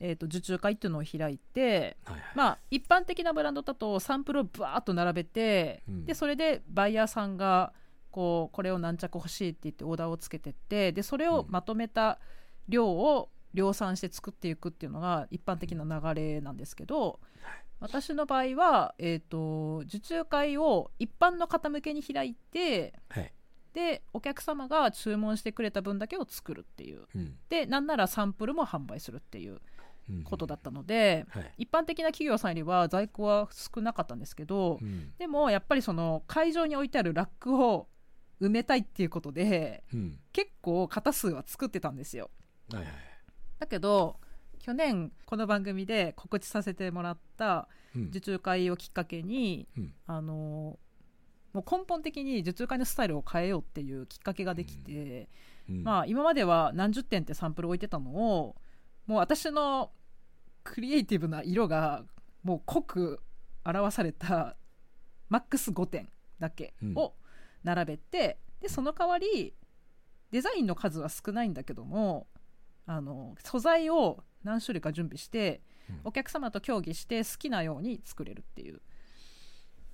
[0.00, 2.22] えっと、受注会っていうのを開いて、はいはい。
[2.34, 6.04] まあ、一般的なブランドだとサンプルをバーッと並べて、うん。
[6.06, 7.74] でそれでバイヤーさんが
[8.10, 12.18] こうこれを何着欲しいって言ってオーダーをつけてってでそれをまとめた
[12.66, 17.20] 量を量産して作っていくっていうのが一般的な流れなんですけど、
[17.80, 23.32] 私の場合は、えー、と受注会を一般の方向けに開いてはい
[23.72, 27.06] でお客様が注文してくれた分だけを作るっていう。
[27.14, 27.36] うん。
[27.48, 29.60] でなんならサンプルも販売するっていう
[30.08, 30.24] うん。
[30.24, 31.52] ことだったので、はい。
[31.58, 35.12] 一般的な企業さんよりは在庫は少なかったんですけど、うん。
[35.18, 37.88] でもやっぱりその会場に置いてあるラックを
[38.40, 40.18] 埋めたいっていうことでうん。
[40.32, 42.30] 結構型数は作ってたんですよ。
[42.72, 42.92] はいはい。
[43.60, 44.16] だけど
[44.58, 48.02] 去年この番組で告知させてもらったうん。
[48.08, 49.94] 受注会をきっかけに、うん。
[50.06, 50.78] あの
[51.60, 55.28] もう根本的に受注会のスタイルを変えようっていうきっかけができて、
[55.68, 55.84] うん。
[55.84, 58.56] まあ今までは何十点ってサンプル置いてたのを
[59.06, 59.90] もう私の
[60.64, 62.04] クリエイティブな色が
[62.42, 63.20] もう濃く
[63.64, 64.56] 表された
[65.28, 67.12] マックス5点だけを
[67.62, 69.54] 並べて、でその代わり
[70.30, 72.26] デザインの数は少ないんだけども
[72.86, 76.00] あの素材を何種類か準備して、うん。
[76.04, 78.80] お客様と協議して好きなように作れるっていう。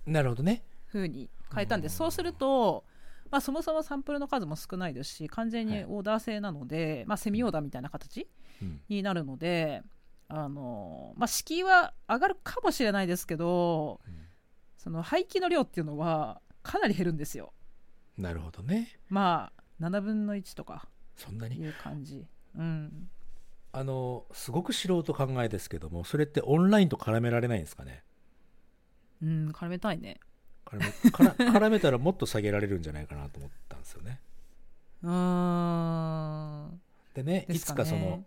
[0.06, 0.62] なるほどね
[0.96, 1.90] 風に変えたんでうん。
[1.90, 2.84] すそうすると、
[3.30, 8.26] まあ、そもそもサンプルの数も少ないですし完全にオーダー制なので、まあ、セミオーダーみたいな形
[8.62, 8.80] うん。
[8.88, 9.82] になるので
[10.28, 14.00] あの、まあ、敷居は上がるかもしれないですけど
[14.78, 17.52] その廃棄の量っていうのはかなり減るんですよ。
[18.18, 18.98] なるほどね。
[19.08, 20.88] まあ7分の1とか。
[21.16, 22.24] そんないにう感じ。
[22.56, 23.10] うん。
[23.72, 28.02] あのすごく素人考えですけどもそれってオンラインと絡められないんですかね？
[29.22, 30.18] うん絡めたいね
[30.66, 34.20] 絡めから絡めたらもっと下げられるんじゃないかなと思ったんですよね。
[35.02, 36.80] うーん。
[37.14, 37.58] でねね。
[37.58, 38.24] つかその、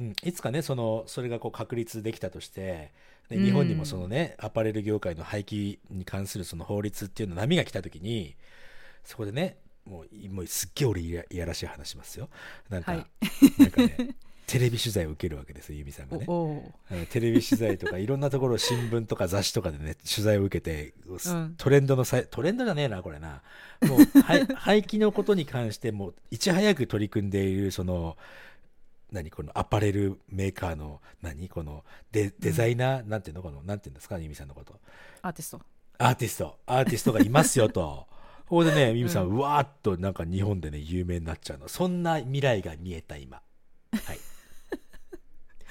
[0.00, 2.92] うん、いつかねそのそれがこう確立できたとして
[3.28, 3.44] でうん。
[3.44, 8.36] 日本にもそのね、アパレル業界の廃棄に関するその法律っていうの波が来た時に
[9.04, 12.28] そこでねもうもうすっげえ俺いやいやらしい話しますよ。
[12.68, 13.06] なんか、はい。
[13.58, 16.26] なんかねテレビ取材を受けるわけですよ由美さんがね。
[17.10, 21.54] テレビ取材とか いろんなところ新聞とか雑誌とかでね取材を受けて、うん。
[21.56, 23.42] トレンドのさいトレンドじゃねえなこれな。
[23.82, 28.16] もう はい廃棄のことに関してもいち早く取り組んでいるその
[29.12, 34.80] 何このアパレルメーカーの何このデデザイナー、なんていうのこのなんていうんですか由美さんのこと。
[35.20, 35.60] アーティスト。
[35.98, 36.58] アーティスト。
[36.66, 38.06] アーティストがいますよと。
[38.48, 41.68] ここでね由美さん、ううんわーっとなんか日本でね有名になっちゃうの。
[41.68, 43.40] そんな未来が見えた今。
[43.92, 44.18] はい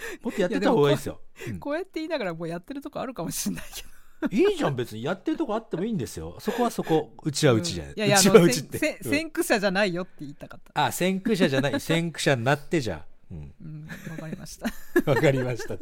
[0.22, 1.22] もっとやってた方がいいですよ。
[1.48, 1.60] うん。
[1.60, 3.90] こうやって言いながらもうやってるとこあるかもしれないけど。
[4.30, 5.04] いいじゃん別に。
[5.04, 6.36] やってるとこあってもいいんですよ。
[6.40, 10.86] そこはそこうちはうちじゃない、いやいやうちって、先駆者じゃないよって言いたかった。
[10.86, 11.80] あ先駆者じゃない。
[11.82, 13.06] 先駆者になってじゃあ。
[13.32, 13.54] うん。
[13.62, 14.68] うんわかりました。
[15.06, 15.78] わかりました。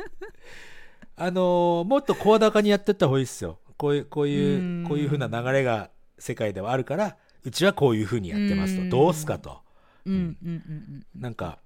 [1.15, 3.59] あのーもっと声高にやってった方がいいですよ。
[3.77, 4.85] こういうこういううん。
[4.87, 8.89] こういう風な流れが世界ではあるからうちはこういう風にやってますうん。
[8.89, 9.61] とどうすかと。
[10.05, 10.13] うん。
[10.13, 11.21] うんうんうん。
[11.21, 11.59] なんか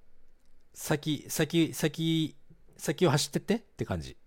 [0.73, 2.35] 先先先
[2.83, 4.17] 先を走ってってって感じ、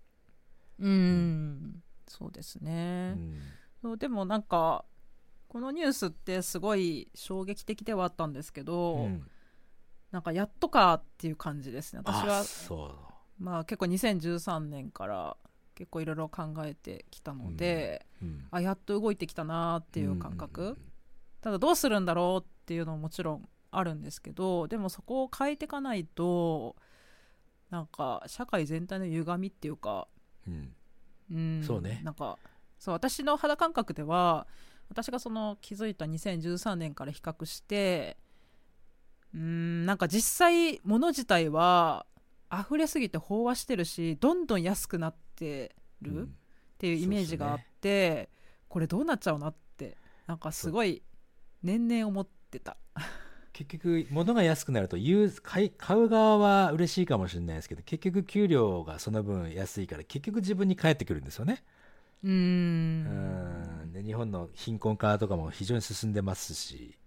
[0.79, 1.83] うん。
[2.07, 3.39] そうですうね、ん
[3.83, 4.83] そうでもなんか
[5.47, 9.29] このニュースってすごい衝撃的ではあったんですけど、うん。
[10.11, 12.01] なんかやっとかっていう感じですね。
[12.03, 12.85] 私あはそ
[13.39, 13.43] う。
[13.43, 15.37] まあ結構2013年から
[15.75, 18.47] 結構いろいろ考えてきたので、うん。
[18.49, 20.77] あやっと動いてきたなっていう感覚、うんうん。
[21.41, 26.75] ただどうするんだろうっていうのももちろんあるんですけどでもそこを変えていかないと
[27.69, 30.07] なんか社会全体の歪みっていうか
[30.47, 30.73] うん。
[31.31, 31.63] うん。
[31.63, 32.01] そうね。
[32.03, 32.37] なんか
[32.79, 34.47] そう私の肌感覚では
[34.89, 38.17] 私がその気づいた2013年から比較して
[39.33, 42.05] うんなんか実際物自体は
[42.51, 46.23] 溢れすぎて飽和してるしどんどん安くなってる、うん。
[46.23, 46.27] っ
[46.77, 48.29] ていうイメージがあって、
[48.69, 51.01] これどうなっちゃうのってなんかすごい
[51.63, 52.77] 年々思ってた
[53.57, 54.97] 結局物が安くなると
[55.41, 61.63] 買い買う側は嬉しいかもしれないですけど結局給料がその分安いから結局自分に返ってくるんですよね。
[62.23, 63.01] うん。
[63.85, 63.93] ん。
[63.93, 66.99] で日本の貧困化とかも非常に進んでますし。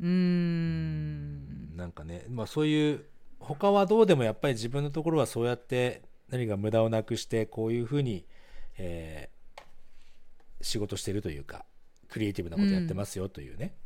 [0.00, 1.76] うーん。
[1.76, 3.04] なんかね、まあ、そういう
[3.40, 8.24] 他はどうでもやっぱり自分のところはそうやって何か無駄をなくしてこういうふうに、
[8.78, 9.36] えー
[10.62, 11.66] 仕事してるというか
[12.08, 13.85] クリエイティブなことやってますよというね、うん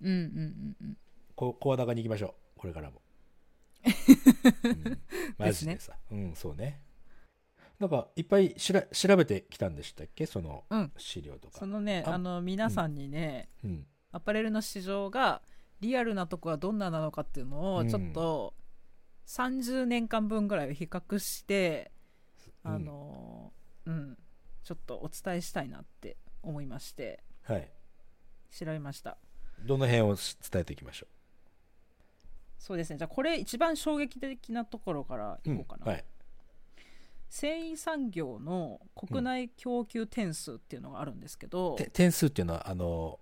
[0.00, 0.96] うんうんうん
[1.34, 2.60] こう声高に行きましょう。
[2.60, 3.00] これからも、
[4.64, 4.98] うん。
[5.38, 5.96] マジでさ。
[6.10, 6.82] うんそうね。
[7.78, 10.26] なんかいっぱいしら調べてきたんでしたっけ？
[10.26, 10.92] そのうん。
[10.96, 13.86] 資料とか、そのねああの皆さんにね、うん。
[14.10, 15.42] アパレルの市場が
[15.80, 17.86] リアルなとこはどんななのかっていうのうん。
[17.86, 18.54] をちょっと
[19.26, 21.92] 30年間分ぐらいを比較して、
[22.64, 22.72] うん。
[22.72, 23.52] あの
[23.86, 24.18] うん。
[24.64, 27.22] ちょっとお伝えしたいなって思いまして。
[27.42, 27.70] はい。
[28.50, 29.18] 調べました
[29.64, 31.06] どの辺を伝えていきましょ
[32.58, 32.98] そうですね。
[32.98, 36.04] じゃあこれ一番衝撃的なところからう、いこうかな、はい。
[37.30, 43.18] 繊維産業の国内供給点数っていうのがあるんですけど、て点数っていうのはあの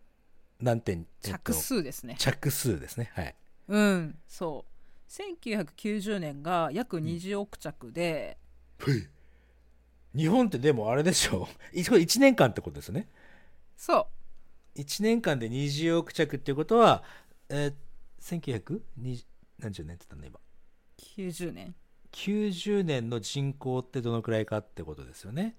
[0.60, 2.16] 何点、えっと着数ですね。
[2.18, 3.10] 着数ですね。
[3.14, 3.34] はい。
[3.68, 4.76] うんそう。
[5.12, 8.38] 1990年が約20億着で、
[10.14, 11.46] 日本ってでもあれでしょ？
[11.72, 13.08] い これ1年間ってことですね。
[13.76, 14.06] そう
[14.76, 17.02] 1年間で20億着っていうことは、
[17.48, 19.24] えー、1920
[19.58, 20.38] 何十年って言ったんだ今
[20.98, 21.74] 90年。
[22.12, 25.56] 90年の人口ってどのくらいかってことですよね。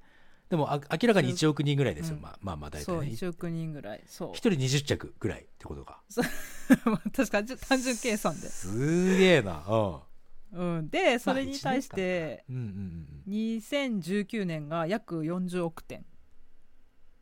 [0.49, 2.21] でもあ明らかに1億人ぐらいですよ、うん。
[2.21, 4.03] まあまあまあ大そう体ね1億人ぐらい。
[4.07, 4.31] そう。
[4.31, 6.01] 1人20着ぐらいってことか。
[7.15, 10.01] 確かに単純計算で、すげえな。
[10.53, 13.33] うん、でそれに対してうんうんうんうん。
[13.33, 16.05] 2019年が約40億点。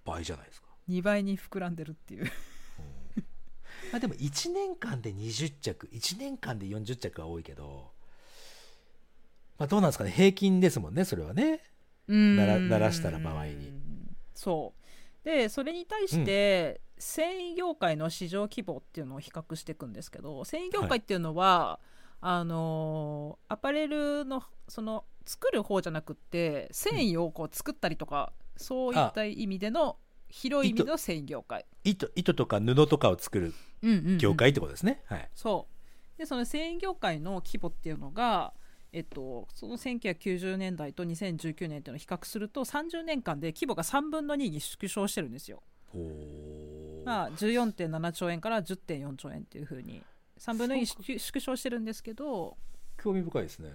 [0.06, 2.26] 倍じゃないですか2倍に膨らんでるっていう。
[3.92, 7.92] まあでも1年間で20着1年間で40着は多いけど
[9.58, 10.12] まあどうなんですかね。
[10.12, 11.62] 平均ですもんねそれはね。
[12.08, 13.74] なら鳴らしたら場合に。
[14.34, 14.74] そ
[15.24, 15.26] う。
[15.26, 21.80] でそれに対して、繊維業界の市場規模っていうのを比較していくんですけど繊維業界っていうのは、
[22.22, 29.98] あのーアパレルのその作る方じゃなくって繊維をこう作ったりとか、そういった意味での
[30.36, 34.18] 広い意味の繊維業界、糸糸とか布とかを作るうんうんうん。
[34.18, 35.30] 業界ってことですね、はい。
[35.34, 35.68] そ
[36.18, 36.20] う。
[36.20, 38.54] でその繊維業界の規模っていうのが、
[38.92, 45.64] えっと、その1990年代と2019年っていうのを比較すると30年間で規模が3分の2に縮小してるんですよ。
[47.06, 50.04] まあ、14.7兆円から10.4兆円っていうふうに
[50.38, 52.58] 3分の2にそう縮縮小してるんですけど、
[53.02, 53.72] 興味深いですね。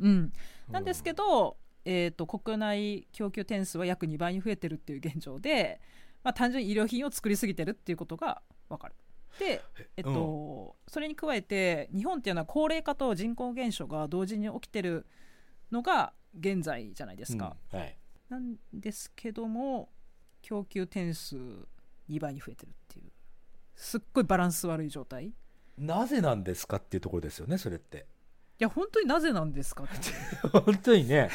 [0.00, 0.32] うん、
[0.68, 5.80] なんですけど、えー、と国内供給点数は約2倍に増えてるっていう現状で、
[6.22, 8.94] まあ、単純に医療品を作りすぎてるっていうことが分かる。
[9.38, 9.62] で、
[9.96, 15.06] えっとそれに加えて日本っていうのは高齢化と人口減少が同時に起きてる
[15.70, 17.56] のが現在じゃないですか。
[17.72, 17.96] うんはい
[18.32, 19.90] なんですけども
[20.40, 21.36] 供給点数
[22.08, 23.12] 2倍に増えてるっていう
[23.74, 25.32] すっごいバランス悪い状態い
[25.76, 28.06] なぜなんですかっていうところですよねそれって
[28.62, 29.84] や本当になぜなんですか？
[29.84, 31.30] って本当にね。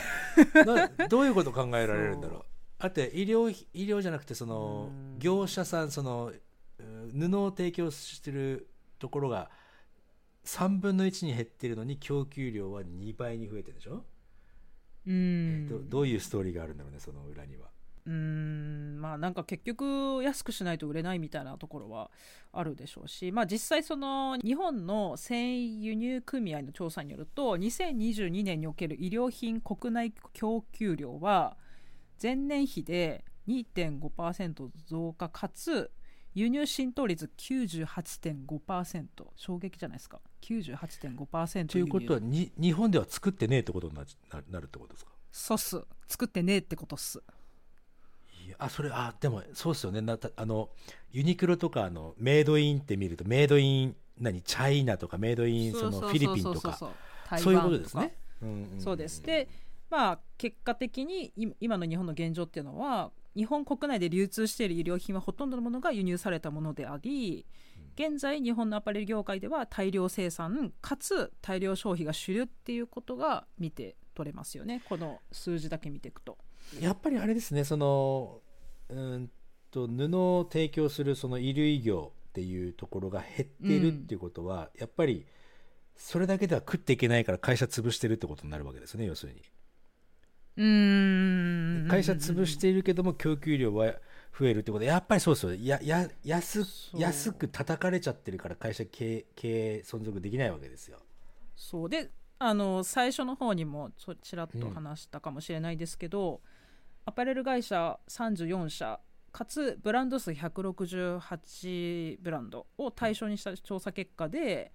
[0.53, 2.43] などういうこと考えられるんだろう。
[2.79, 5.19] あって医療医療じゃなくてそのうん。
[5.19, 6.31] 業者さんその
[6.79, 8.69] うん布を提供してる
[8.99, 9.49] ところが
[10.45, 14.05] 3分の1に減ってるのに供給量は2倍に増えてるでしょ、
[15.05, 15.67] うん。
[15.67, 17.67] どどういうストーリーがあるんだろうねその裏には
[18.07, 22.09] うーんまあなんか結局安くしないと売れないみたいなところは
[22.53, 31.57] あるでしょうしまあ実際その日本の繊維輸入組合の調査によると2022年における医療品国内供給量は
[32.21, 35.91] 前年比で2.5%増加かつ
[36.33, 39.05] 輸入浸透率98.5%
[39.35, 40.19] 衝撃じゃないですか。
[40.41, 45.11] 98.5%ということはに日本では作ってねえってことになるってことですか？
[45.31, 45.81] そうっす。
[46.07, 47.21] 作ってねえってことっす
[48.47, 49.99] いやあそれあでもそうですよね。
[49.99, 50.69] なたあの
[51.11, 58.75] ユニクロとかあのメイドインって見るとメイドイン何チャイナとかメイドインそのフィリピンとかそうそういうことですね、うん。
[58.79, 59.21] そうです。
[59.21, 59.49] で
[59.89, 67.45] まあ結果的にい今の日本の現状っていうのは日本国内で流通している医療品はほとんどのものが輸入されたものであり
[67.95, 74.81] 現在日本のアパレル業界では大量生産かつ大量消費が主流っていうことが見て取れますよね。
[74.89, 76.39] この数字だけ見ていくと。
[76.81, 77.63] やっぱりあれですね。
[77.63, 78.41] その
[78.89, 79.29] うーん
[79.69, 85.27] と布を提供するその衣類業っていうところが減っているっていうことは、やっぱり
[85.95, 89.41] それだけでは食っていけないから会社潰してるってことになるわけですね要するに。
[90.57, 91.87] うーん。
[91.87, 93.93] 会社潰しているけども供給量は
[94.37, 94.79] 増えるってこと。
[94.79, 96.65] でやっぱりそうですよやや安
[96.95, 100.97] 安く叩かれちゃってるから会社経営存続できないわけですよ。
[101.55, 101.89] そう。
[101.89, 102.09] で
[102.39, 106.41] あの最初の方にもちらっと話したかもしれないですけど、
[107.05, 108.99] アパレル会社34社
[109.31, 114.71] かつブランド数168ブランドを対象にした調査結果で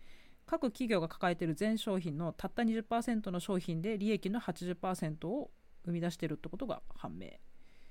[0.46, 5.50] 各企業が抱えている全商品のたった20%の商品で利益の80%を
[5.84, 7.28] 生み出しているってことが判明。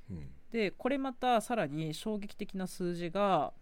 [0.10, 0.30] うん。
[0.52, 3.54] でこれまたさらに衝撃的な数字が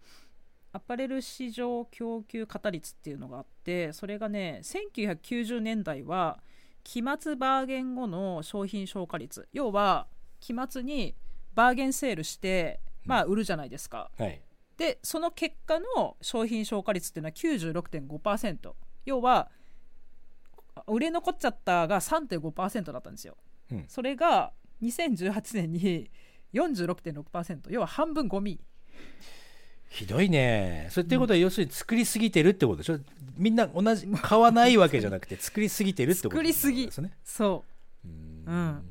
[0.72, 6.38] アパレル市場供給型率っていうのがあってそれがね1990年代は
[6.84, 9.48] 期末バーゲン後の商品消化率。
[9.52, 10.06] 要は
[10.40, 11.14] 期末に
[11.54, 14.40] バーゲンセールしてまあ売るじゃないですか、はい。
[14.76, 18.72] でその結果の商品消化率っていうのは96.5%
[19.04, 19.50] 要は
[20.86, 23.36] 売れ残っちゃったが3.5%だったんですよ。
[23.70, 23.84] うん。
[23.88, 24.52] それが
[24.82, 26.10] 2018年に
[26.54, 28.60] 46.6%要は半分ゴミ
[29.90, 30.86] ひどいね。
[30.90, 32.98] それっていうことは要するに作りすぎてるってことでしょ？
[33.36, 36.86] みんな同じ買わないわけじゃなくて作りすぎてるってこと作りすぎ。
[36.86, 37.64] ですねそ
[38.04, 38.08] う。
[38.08, 38.82] ーうん。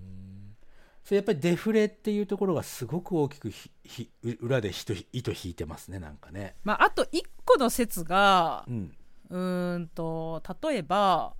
[1.06, 4.10] それやっぱりデフレっていうところがすごく大きくひひ
[4.42, 6.56] 裏で糸糸引いてますねなんかね。
[6.64, 8.96] まあ、あと1個の説がうん。
[9.30, 11.34] うーんと例えば、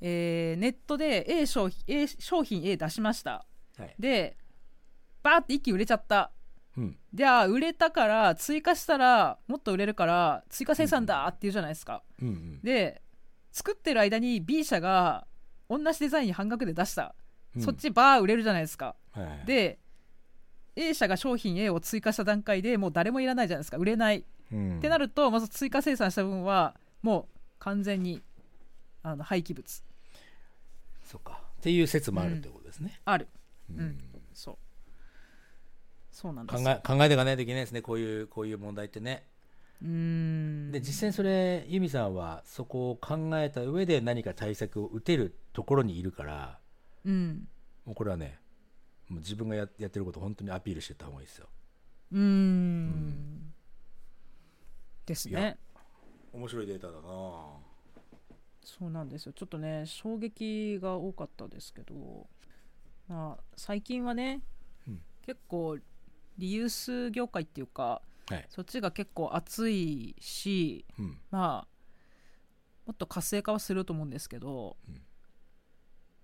[0.00, 3.44] えーネットで A 商品 A 商品 A 出しました。
[3.76, 3.94] はい。
[3.98, 4.36] で
[5.22, 6.30] バーって一気に売れちゃった
[6.80, 6.96] うん。
[7.12, 12.60] じゃあ売れたから追加したらもっと売れるから追加生産だって言うじゃないですか、うんうん。
[12.62, 13.02] で
[13.52, 15.26] 作ってる間に B 社が
[15.68, 17.14] 同じデザインに半額で出した、
[17.56, 17.62] うん。
[17.62, 18.96] そっちバー売れるじゃないですか。
[19.12, 19.78] はいはいで
[20.76, 23.76] A 社が商品 A を追加した段階でもう誰もいらないじゃないですか。
[23.76, 24.24] 売れない。
[24.52, 24.78] うん。
[24.78, 28.22] ってなるとまず追加生産した分はもう完全に
[29.02, 29.82] あの廃棄物。
[31.04, 31.42] そうか。
[31.58, 33.28] っていう説もあるってことですね、ある。
[33.68, 33.80] うん。
[33.80, 33.98] うん
[36.20, 37.80] そうなんで考え考えていかないといけないですね。
[37.80, 39.24] こういうこういう問題ってね。
[39.80, 40.70] うーん。
[40.70, 46.58] で実際にそれ由美さんはそこを考えた上で何か対策を打てるところにいるから
[47.06, 47.48] うん。
[47.86, 48.38] もうこれはね
[49.08, 51.48] もう自分がややってることを本当にアピールしてた方がいいですよ。
[52.12, 53.54] うーん。
[55.06, 55.56] ですね。
[56.34, 57.00] 面白いデータだな。
[58.62, 59.32] そうなんですよ。
[59.32, 62.28] ちょっとね衝撃が多かったですけど、
[63.08, 64.42] まあ、最近はね、
[64.86, 65.00] うん。
[65.22, 65.78] 結構
[66.40, 71.70] リユース業界っていうかはい、そっちが結構熱いしうん、まあ
[72.86, 75.00] もっと活性化はすると思うんですけど、うん。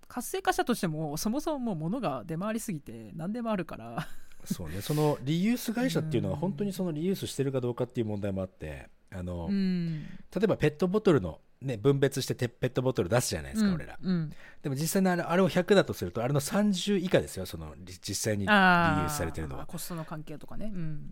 [0.09, 4.07] 活性化したとしてもそもそももう物が出回りすぎて何でもあるから。
[4.43, 4.81] そうね。
[4.81, 6.41] そのリユース会社っていうのはうん。
[6.41, 10.03] 本当にそのリユースしてるかどうかっていう問題もあってあの、うん。
[10.03, 13.97] 例えばペットボトルの、ね、分別しててペットボトル出すじゃないですか、うん俺ら。
[14.01, 14.31] うん。
[14.61, 19.59] でも実際にあれあれを100だとするとあれの30以下ですよそのり実際にリユあースされてるのは。
[19.59, 21.09] まあコストの関係とかねうん。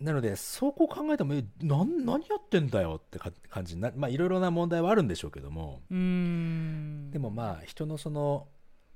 [0.00, 5.80] なのでそこを考えてもえなん何やってんだよってか感じになまあいろいろな問題はあるんでしょうけども。
[5.90, 8.48] でもまあ人のその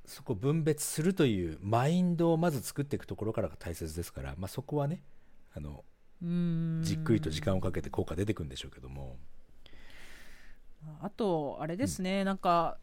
[0.04, 5.02] そこを分別するというマインドをまず作っていくところからが大切ですから、まあ、そこはね
[5.54, 5.84] あの
[6.82, 9.16] じっくりと時間をかけて効果出てくるんでしょうけども、
[11.00, 12.78] あとあれですね、なんか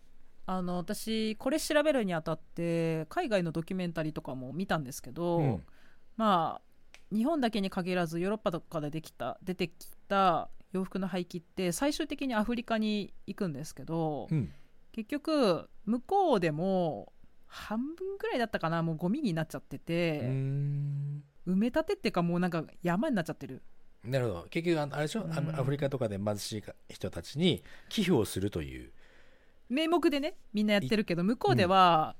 [0.46, 5.64] あの私これ調べるにあたって海外のドキュメンタリーとかも見たんですけど、うん。
[6.16, 9.74] まあ日本だけに限らずヨーロッパとかでできた出てき
[10.08, 14.52] た洋服の廃棄って最終的にアフリカに行くんですけど、うん。
[14.94, 17.14] 結局向こうでも
[17.46, 21.24] 半分ぐらいだったかなもうゴミになっちゃってて、ん。
[21.46, 23.62] 埋め立てっていうかもうなんか山になっちゃってる
[24.04, 24.48] なるほど。
[24.50, 25.60] 結局ああれでしょ、あうん。
[25.60, 28.92] アフリカとかで貧しい人たちに寄付をするという。
[29.70, 32.16] 名目でねみんなやってるけど向こうでは、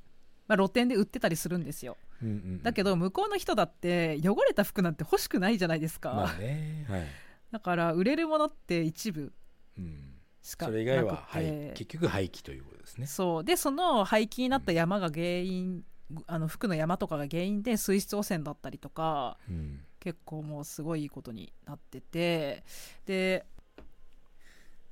[0.48, 1.98] まあ、露店で売ってたりするんですよ。
[2.22, 2.64] うんうんうん。
[2.64, 7.08] だけど向こうの人だって汚れた服なんて欲しくないじゃないですか、まあねはい、
[7.52, 9.32] だから売れるものって一部
[9.78, 13.06] うん、しかそなくてれ以外は廃結局廃棄ということですね。
[13.06, 13.44] そう。
[13.44, 15.84] でその廃棄になった山が原因、
[16.26, 22.64] あの服の山とかが原因で水質汚染だったりとかうん結構もうすごいことになってて
[23.06, 23.46] で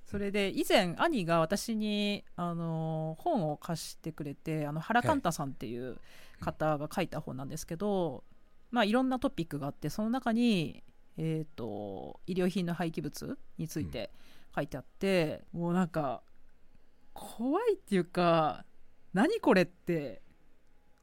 [0.05, 5.97] それで以前兄が私にあの本を貸してくれてあの原寛太さんっていう
[6.39, 8.23] 方が書いた本なんですけど、
[8.71, 10.83] まあ、いろんなトピックがあってその中に、
[11.17, 14.11] えー、と医療品の廃棄物について
[14.55, 16.21] 書いてあって、もうなんか
[17.13, 18.63] 怖いっていうか
[19.13, 20.21] 何これって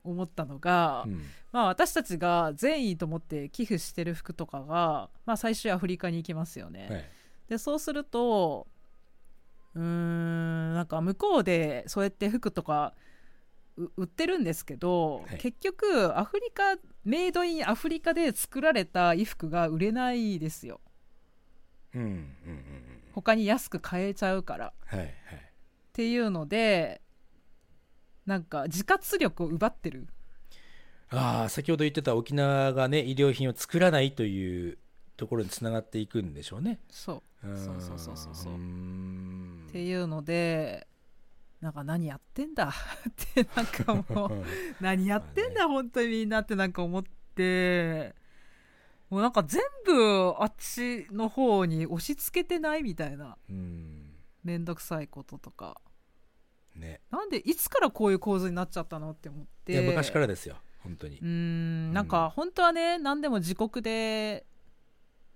[0.05, 1.23] 思ったのが、うん。
[1.53, 6.89] まあ、私たちが善意と思って寄付してる服とかが、まあ、最終アフリカに行きますよね。
[6.91, 7.05] はい。
[7.49, 8.67] でそうすると
[9.75, 12.95] うーんなんか向こうでそうやって服とか
[13.77, 15.39] う売ってるんですけど、はい。
[15.39, 20.81] 結局アフリカメイドインアフリカで作られた衣服が売れないですよ。
[21.95, 23.03] うんうんうんうん。
[23.13, 24.69] 他に安く買えちゃうから。
[24.69, 25.11] っはいはい。
[25.93, 27.03] ていうので
[28.27, 30.07] なんか自活力を奪ってる。
[31.11, 34.79] ああ先ほど言ってた沖縄がね医療品を作らないという
[35.17, 36.81] ところにつながっていくんでしょうね。
[36.91, 37.49] そう。
[37.49, 38.35] うんそうそうそうそう。
[38.35, 38.59] そうっ
[39.73, 40.87] ていうので
[41.61, 42.69] なんか何やってんだ？
[43.09, 44.45] ってなんかもう
[44.81, 45.69] 何やってんだ？
[45.69, 47.03] 本当にみんなってなんか思っ
[47.35, 48.15] て。
[49.11, 53.37] もうなんか全部あっちの方に押し付けてないみたいな。
[53.51, 54.15] うん。
[54.43, 55.79] めんどくさいこととか
[56.75, 57.01] ね。
[57.11, 59.73] なんでいつからこういう構図になっちゃったのって思って。
[59.73, 60.57] いや昔からですよ。
[60.81, 61.19] 本当に。
[61.19, 61.93] うーん。
[61.93, 64.47] なんか本当はね何でも自国で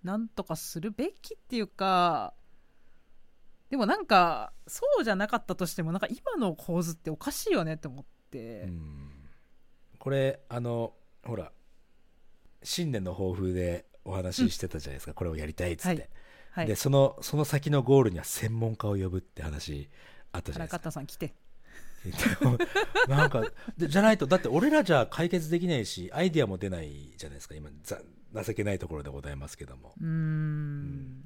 [0.03, 2.35] なんとかするべきっていうか
[3.71, 9.11] でもなんかそうじゃなかったとしてもなんか今の構図っておかしいよねって思って、うん。
[9.99, 10.93] これあの
[11.25, 11.51] ほら
[12.63, 16.09] 新年の抱負でお話ししてたじゃないですか、これをやりたいっつって、はい。
[16.53, 16.67] はい。
[16.67, 19.91] でそのその先のゴールには専門家を呼ぶって話
[20.37, 20.79] あったじゃない原ですか。
[20.79, 21.35] 方さん来て。
[23.09, 23.43] なんか
[23.77, 27.55] でじゃないとだって俺らじゃ解決できないしアイディアも出ないじゃないですか。
[27.57, 27.99] 今ざ
[28.45, 29.93] 情けないところでございますけども。
[30.01, 31.23] うーん。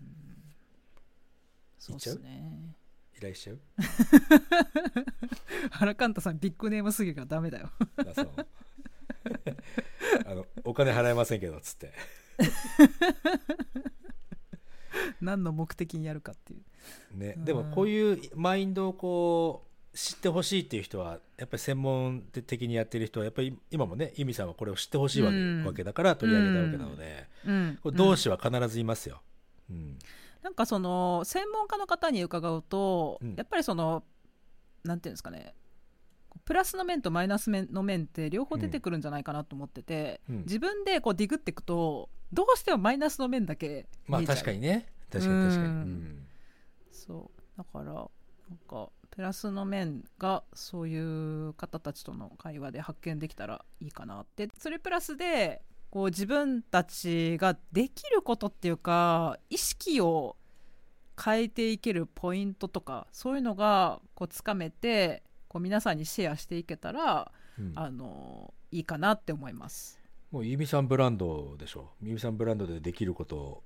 [1.78, 2.74] そうっすね。
[3.16, 3.58] 依頼しちゃう？
[5.72, 7.70] 原寛太さんビッグネームすぎるからダメだよ。
[10.24, 11.92] あ のお金払えませんけどつって
[15.20, 17.18] 何の目的にやるかっていう。
[17.18, 17.44] ね、うん。
[17.44, 25.30] でもこういうマインドをこう知ってほしいっていう人はやっぱり専門的にやってる人はやっぱり今もね由美さんはこれを知ってほしいわ
[25.74, 27.78] け,、だから取り上げたわけなので、うん。
[27.82, 29.22] これ同志は必ずいますよ。
[29.68, 29.98] うん。
[30.42, 33.34] なんかその専門家の方に伺うと、うん。
[33.36, 34.04] やっぱりその
[34.84, 35.54] なんていうんですかね
[36.44, 40.38] プラスの面とマイナス面の面って両方出てくるんじゃないかなと思ってて、うん。
[40.42, 44.86] 自分でこうディグっていくとどうしてもマイナスの面だけまあ確かにね。
[45.10, 45.80] 確かに確かに、うん。
[45.80, 46.26] うん。
[46.92, 47.58] そう。
[47.58, 48.08] だからなん
[48.68, 50.98] かプラスの面がそうい
[51.48, 54.48] う方たちとの会話で発見できたらいいかなって。
[54.58, 60.36] それプラスでこう自分たちができることっていうか意識を
[61.22, 67.72] 変えていけるポイントとかそういうのがこうつかめてこう皆さんにシェアしていけたら、うん。
[67.74, 69.99] あのいいかなって思います。
[70.30, 71.90] もう由美さんブランドでしょ。
[72.02, 73.62] 由美さんブランドでできること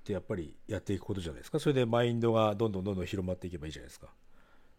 [0.00, 1.58] ってやっぱりやっていくことじゃないですか。
[1.58, 4.08] それでマインドがどんどんどんどん広まっていけばいいじゃないですか、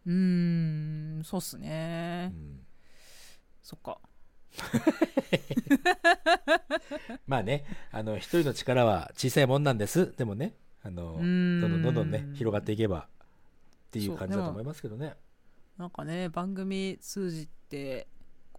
[0.08, 2.60] うーんそうっすうね、ん。
[3.62, 4.00] そっか。
[7.28, 10.12] まあねあの一人の力は小さいもんなんです。
[10.18, 11.60] でもねあのどん。
[11.60, 13.08] んどんどんどんね広がっていけばっ
[13.92, 15.16] ていう感じだと思いますけどね。
[15.78, 18.08] なんかね番組通じて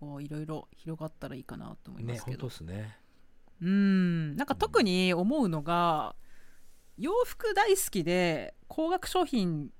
[0.00, 2.96] こういろいろ広がったらいいかなと思いますけど、当ですね。
[3.60, 4.36] うん。
[4.36, 6.16] なんか特に思うのが
[6.96, 9.70] 洋服大好きで高額商品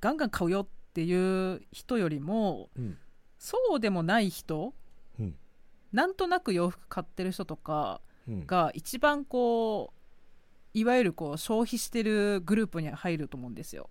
[0.00, 2.96] ガンガン買うよっていう人よりもうん。
[3.38, 4.72] そうでもない人
[5.18, 5.36] うん。
[5.92, 8.46] なんとなく洋服買ってる人とかうん。
[8.46, 13.90] が一番こういわゆるこう消費してるグループに入ると思うんですよ。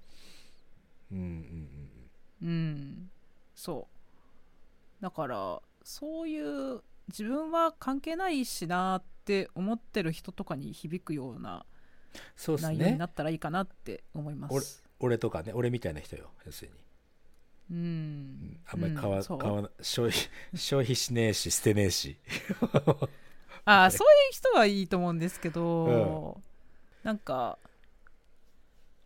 [1.11, 2.09] うんうん。
[2.41, 3.11] うん、
[3.53, 3.98] そう
[5.01, 11.65] だからそういう自分は関係ないしなって思ってる人とかに響くような
[12.47, 14.83] 内容になったらいいかなって思います。
[14.99, 16.77] 俺とかね俺みたいな人よ要するに。
[17.71, 20.19] うん、あんまり買わ,、消費
[20.57, 22.17] 消費しねえし捨てねえし。
[23.65, 26.41] あーそういう人はいいと思うんですけど、
[27.03, 27.59] なんか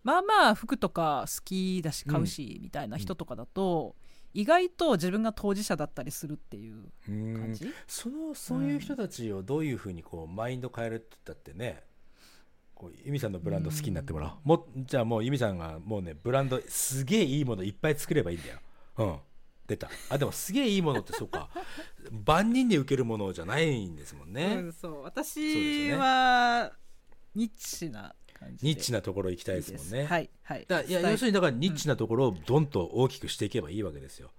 [0.03, 3.95] まあまあ服とか好きだし買うし、みたいな人とかだと、
[4.33, 7.33] 意外と自分が当事者だったりするっていううん。
[7.35, 11.83] 感じ、そのそういう人たちをどういうふうにこうマインド変えるって言ったってね
[12.73, 18.59] こう由美さんのブランド好きになってもらおう、もじゃあもう由美さんがもうねブランドすげえいいものいっぱい作ればいいんだよ。
[18.97, 19.17] うん。
[19.67, 19.89] 出た。
[20.09, 21.49] あでもすげえいいものってそうか。
[22.25, 25.03] 万人に受けるものじゃないんですもんね、うん、そう。
[25.03, 26.73] 私は
[27.35, 28.13] ニッチな
[28.43, 28.69] 感じで。
[28.69, 30.05] ニッチなところ行きたいですもんね。
[30.05, 30.65] はいはい。
[30.67, 34.31] だいや要するにだからニッチなところをどんと大きくしていけばいいわけですよ、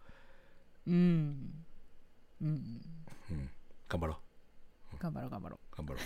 [0.87, 1.65] うん。
[2.43, 2.81] うん。
[3.31, 3.51] うん、
[3.89, 4.15] 頑張ろ
[4.95, 4.99] う。
[4.99, 5.31] 頑張ろう。
[5.31, 5.77] 頑張ろう。
[5.77, 6.01] 頑張ろ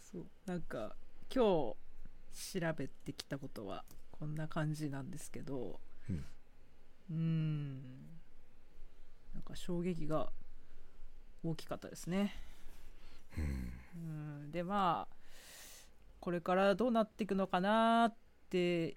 [0.00, 0.26] そう。
[0.46, 0.96] なんか
[1.34, 5.80] 今日調べてきたことはこんな感じなんですけど。
[6.08, 6.24] うん。
[7.10, 7.82] うーん。
[9.34, 10.32] なんか衝撃が
[11.44, 12.34] 大きかったですね
[13.38, 14.42] う、うん。
[14.42, 14.50] うん。
[14.50, 15.14] でまあ
[16.20, 18.14] これからどうなっていくのかなっ
[18.50, 18.96] て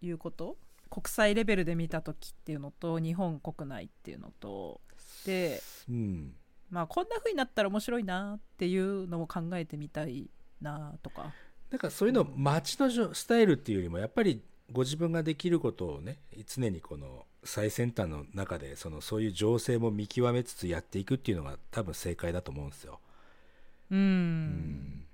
[0.00, 0.56] いうこと？
[0.90, 4.80] 国際レベルで見た時っていうのと日本国内っていうのと。
[5.26, 6.34] でうん。
[6.70, 11.32] まあこんな風になったら面白いなっていうのも考えてみたいなとか。
[11.70, 14.40] なんかそういうの街のスタイルっていうよりもやっぱり
[14.70, 23.00] ご自分ができることをね常にこの最先端の中でそのそういう情勢も見極めつつやっていくっていうのが多分正解だと思うんですよ。
[23.90, 23.98] うん。
[23.98, 25.06] うん。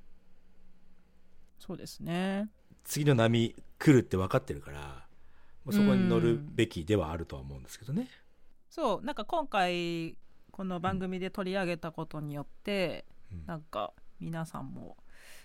[1.58, 2.48] そうですね。
[2.84, 5.06] 次の波来るって分かってるから
[5.70, 8.08] そこに乗るべきではあるとは思うんですけどね。
[8.68, 9.04] そう。
[9.04, 10.16] なんか今回
[10.50, 13.46] この番組で取り上げたことによって、うん。
[13.46, 14.96] なんか皆さんも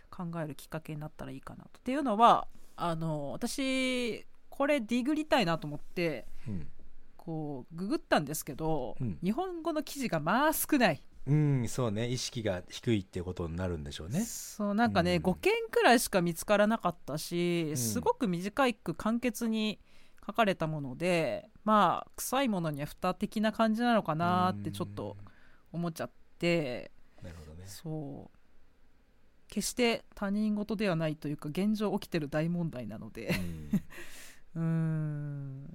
[0.10, 1.80] 考えるきっかけになったらいいかなと。
[1.80, 6.68] っていうのはあの私これディグりたいなと思ってうん。
[7.18, 9.20] こうググったんですけど、うん。
[9.24, 11.02] 日本語の記事がまあ少ない。
[11.28, 12.08] うん、そうね。
[12.08, 14.22] 意識が低いってことになるんでしょうね。
[14.22, 15.24] そうなんかね、うん。
[15.24, 17.78] 5件くらいしか見つからなかったし、ん。
[17.78, 19.80] すごく短く簡潔に
[20.26, 25.18] 書かれたものでまあ臭いものには蓋的な感じなのかなってちょっと
[25.72, 26.92] 思っちゃって、
[27.24, 27.64] なるほどね。
[27.66, 28.38] そう。
[29.48, 33.36] 決して他人事ではないというか現状起きてる大問題なので。
[34.54, 34.60] うん。
[34.60, 35.66] うーん。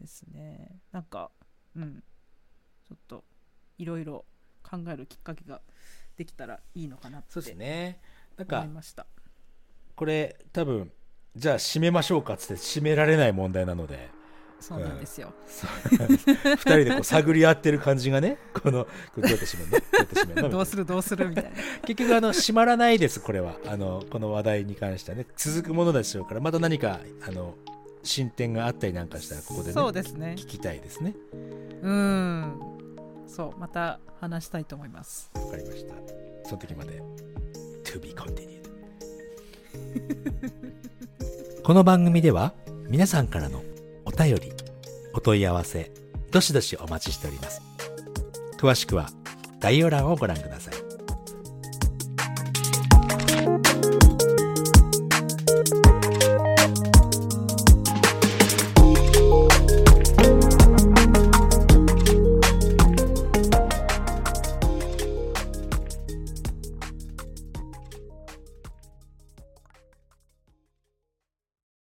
[0.00, 0.80] ですね。
[0.92, 1.30] なんか
[1.74, 2.04] うん。
[2.86, 3.24] ちょっと
[3.78, 4.26] いろいろ
[4.62, 5.60] 考えるきっかけが
[6.16, 8.00] できたらいいのかなってそうですね。
[8.36, 9.06] なんか思いました。
[9.96, 10.90] これ多分
[11.36, 14.10] じゃあ締めましょうかっつって締められない問題なので。
[14.60, 15.32] そうなんですよ、
[16.44, 19.80] 二人でこう探り合ってる感じがねこのどうやって閉めるの？
[19.80, 20.34] どうやって閉めるの？
[20.34, 20.84] みたいなどうする？
[20.84, 21.28] どうする？
[21.30, 21.50] みたいな。
[21.86, 23.56] 結局あの閉まらないですこれは。
[23.66, 25.24] あのこの話題に関してはね。
[25.34, 27.54] 続くものでしょうからまた何かあの
[28.02, 30.34] 進展があったりなんかしたらここでねそうですね。
[30.36, 31.14] 聞きたいですね。
[31.80, 32.89] うん
[33.30, 35.30] そうまた話したいと思います。
[35.34, 35.94] わかりました。
[36.44, 37.00] その時まで
[37.84, 38.68] To be continued
[41.62, 42.54] この番組では
[42.88, 43.62] 皆さんからの
[44.04, 44.52] お便り
[45.14, 45.92] お問い合わせ
[46.32, 47.62] どしどしお待ちしております。
[48.58, 49.08] 詳しくは
[49.60, 50.79] 概要欄をご覧ください。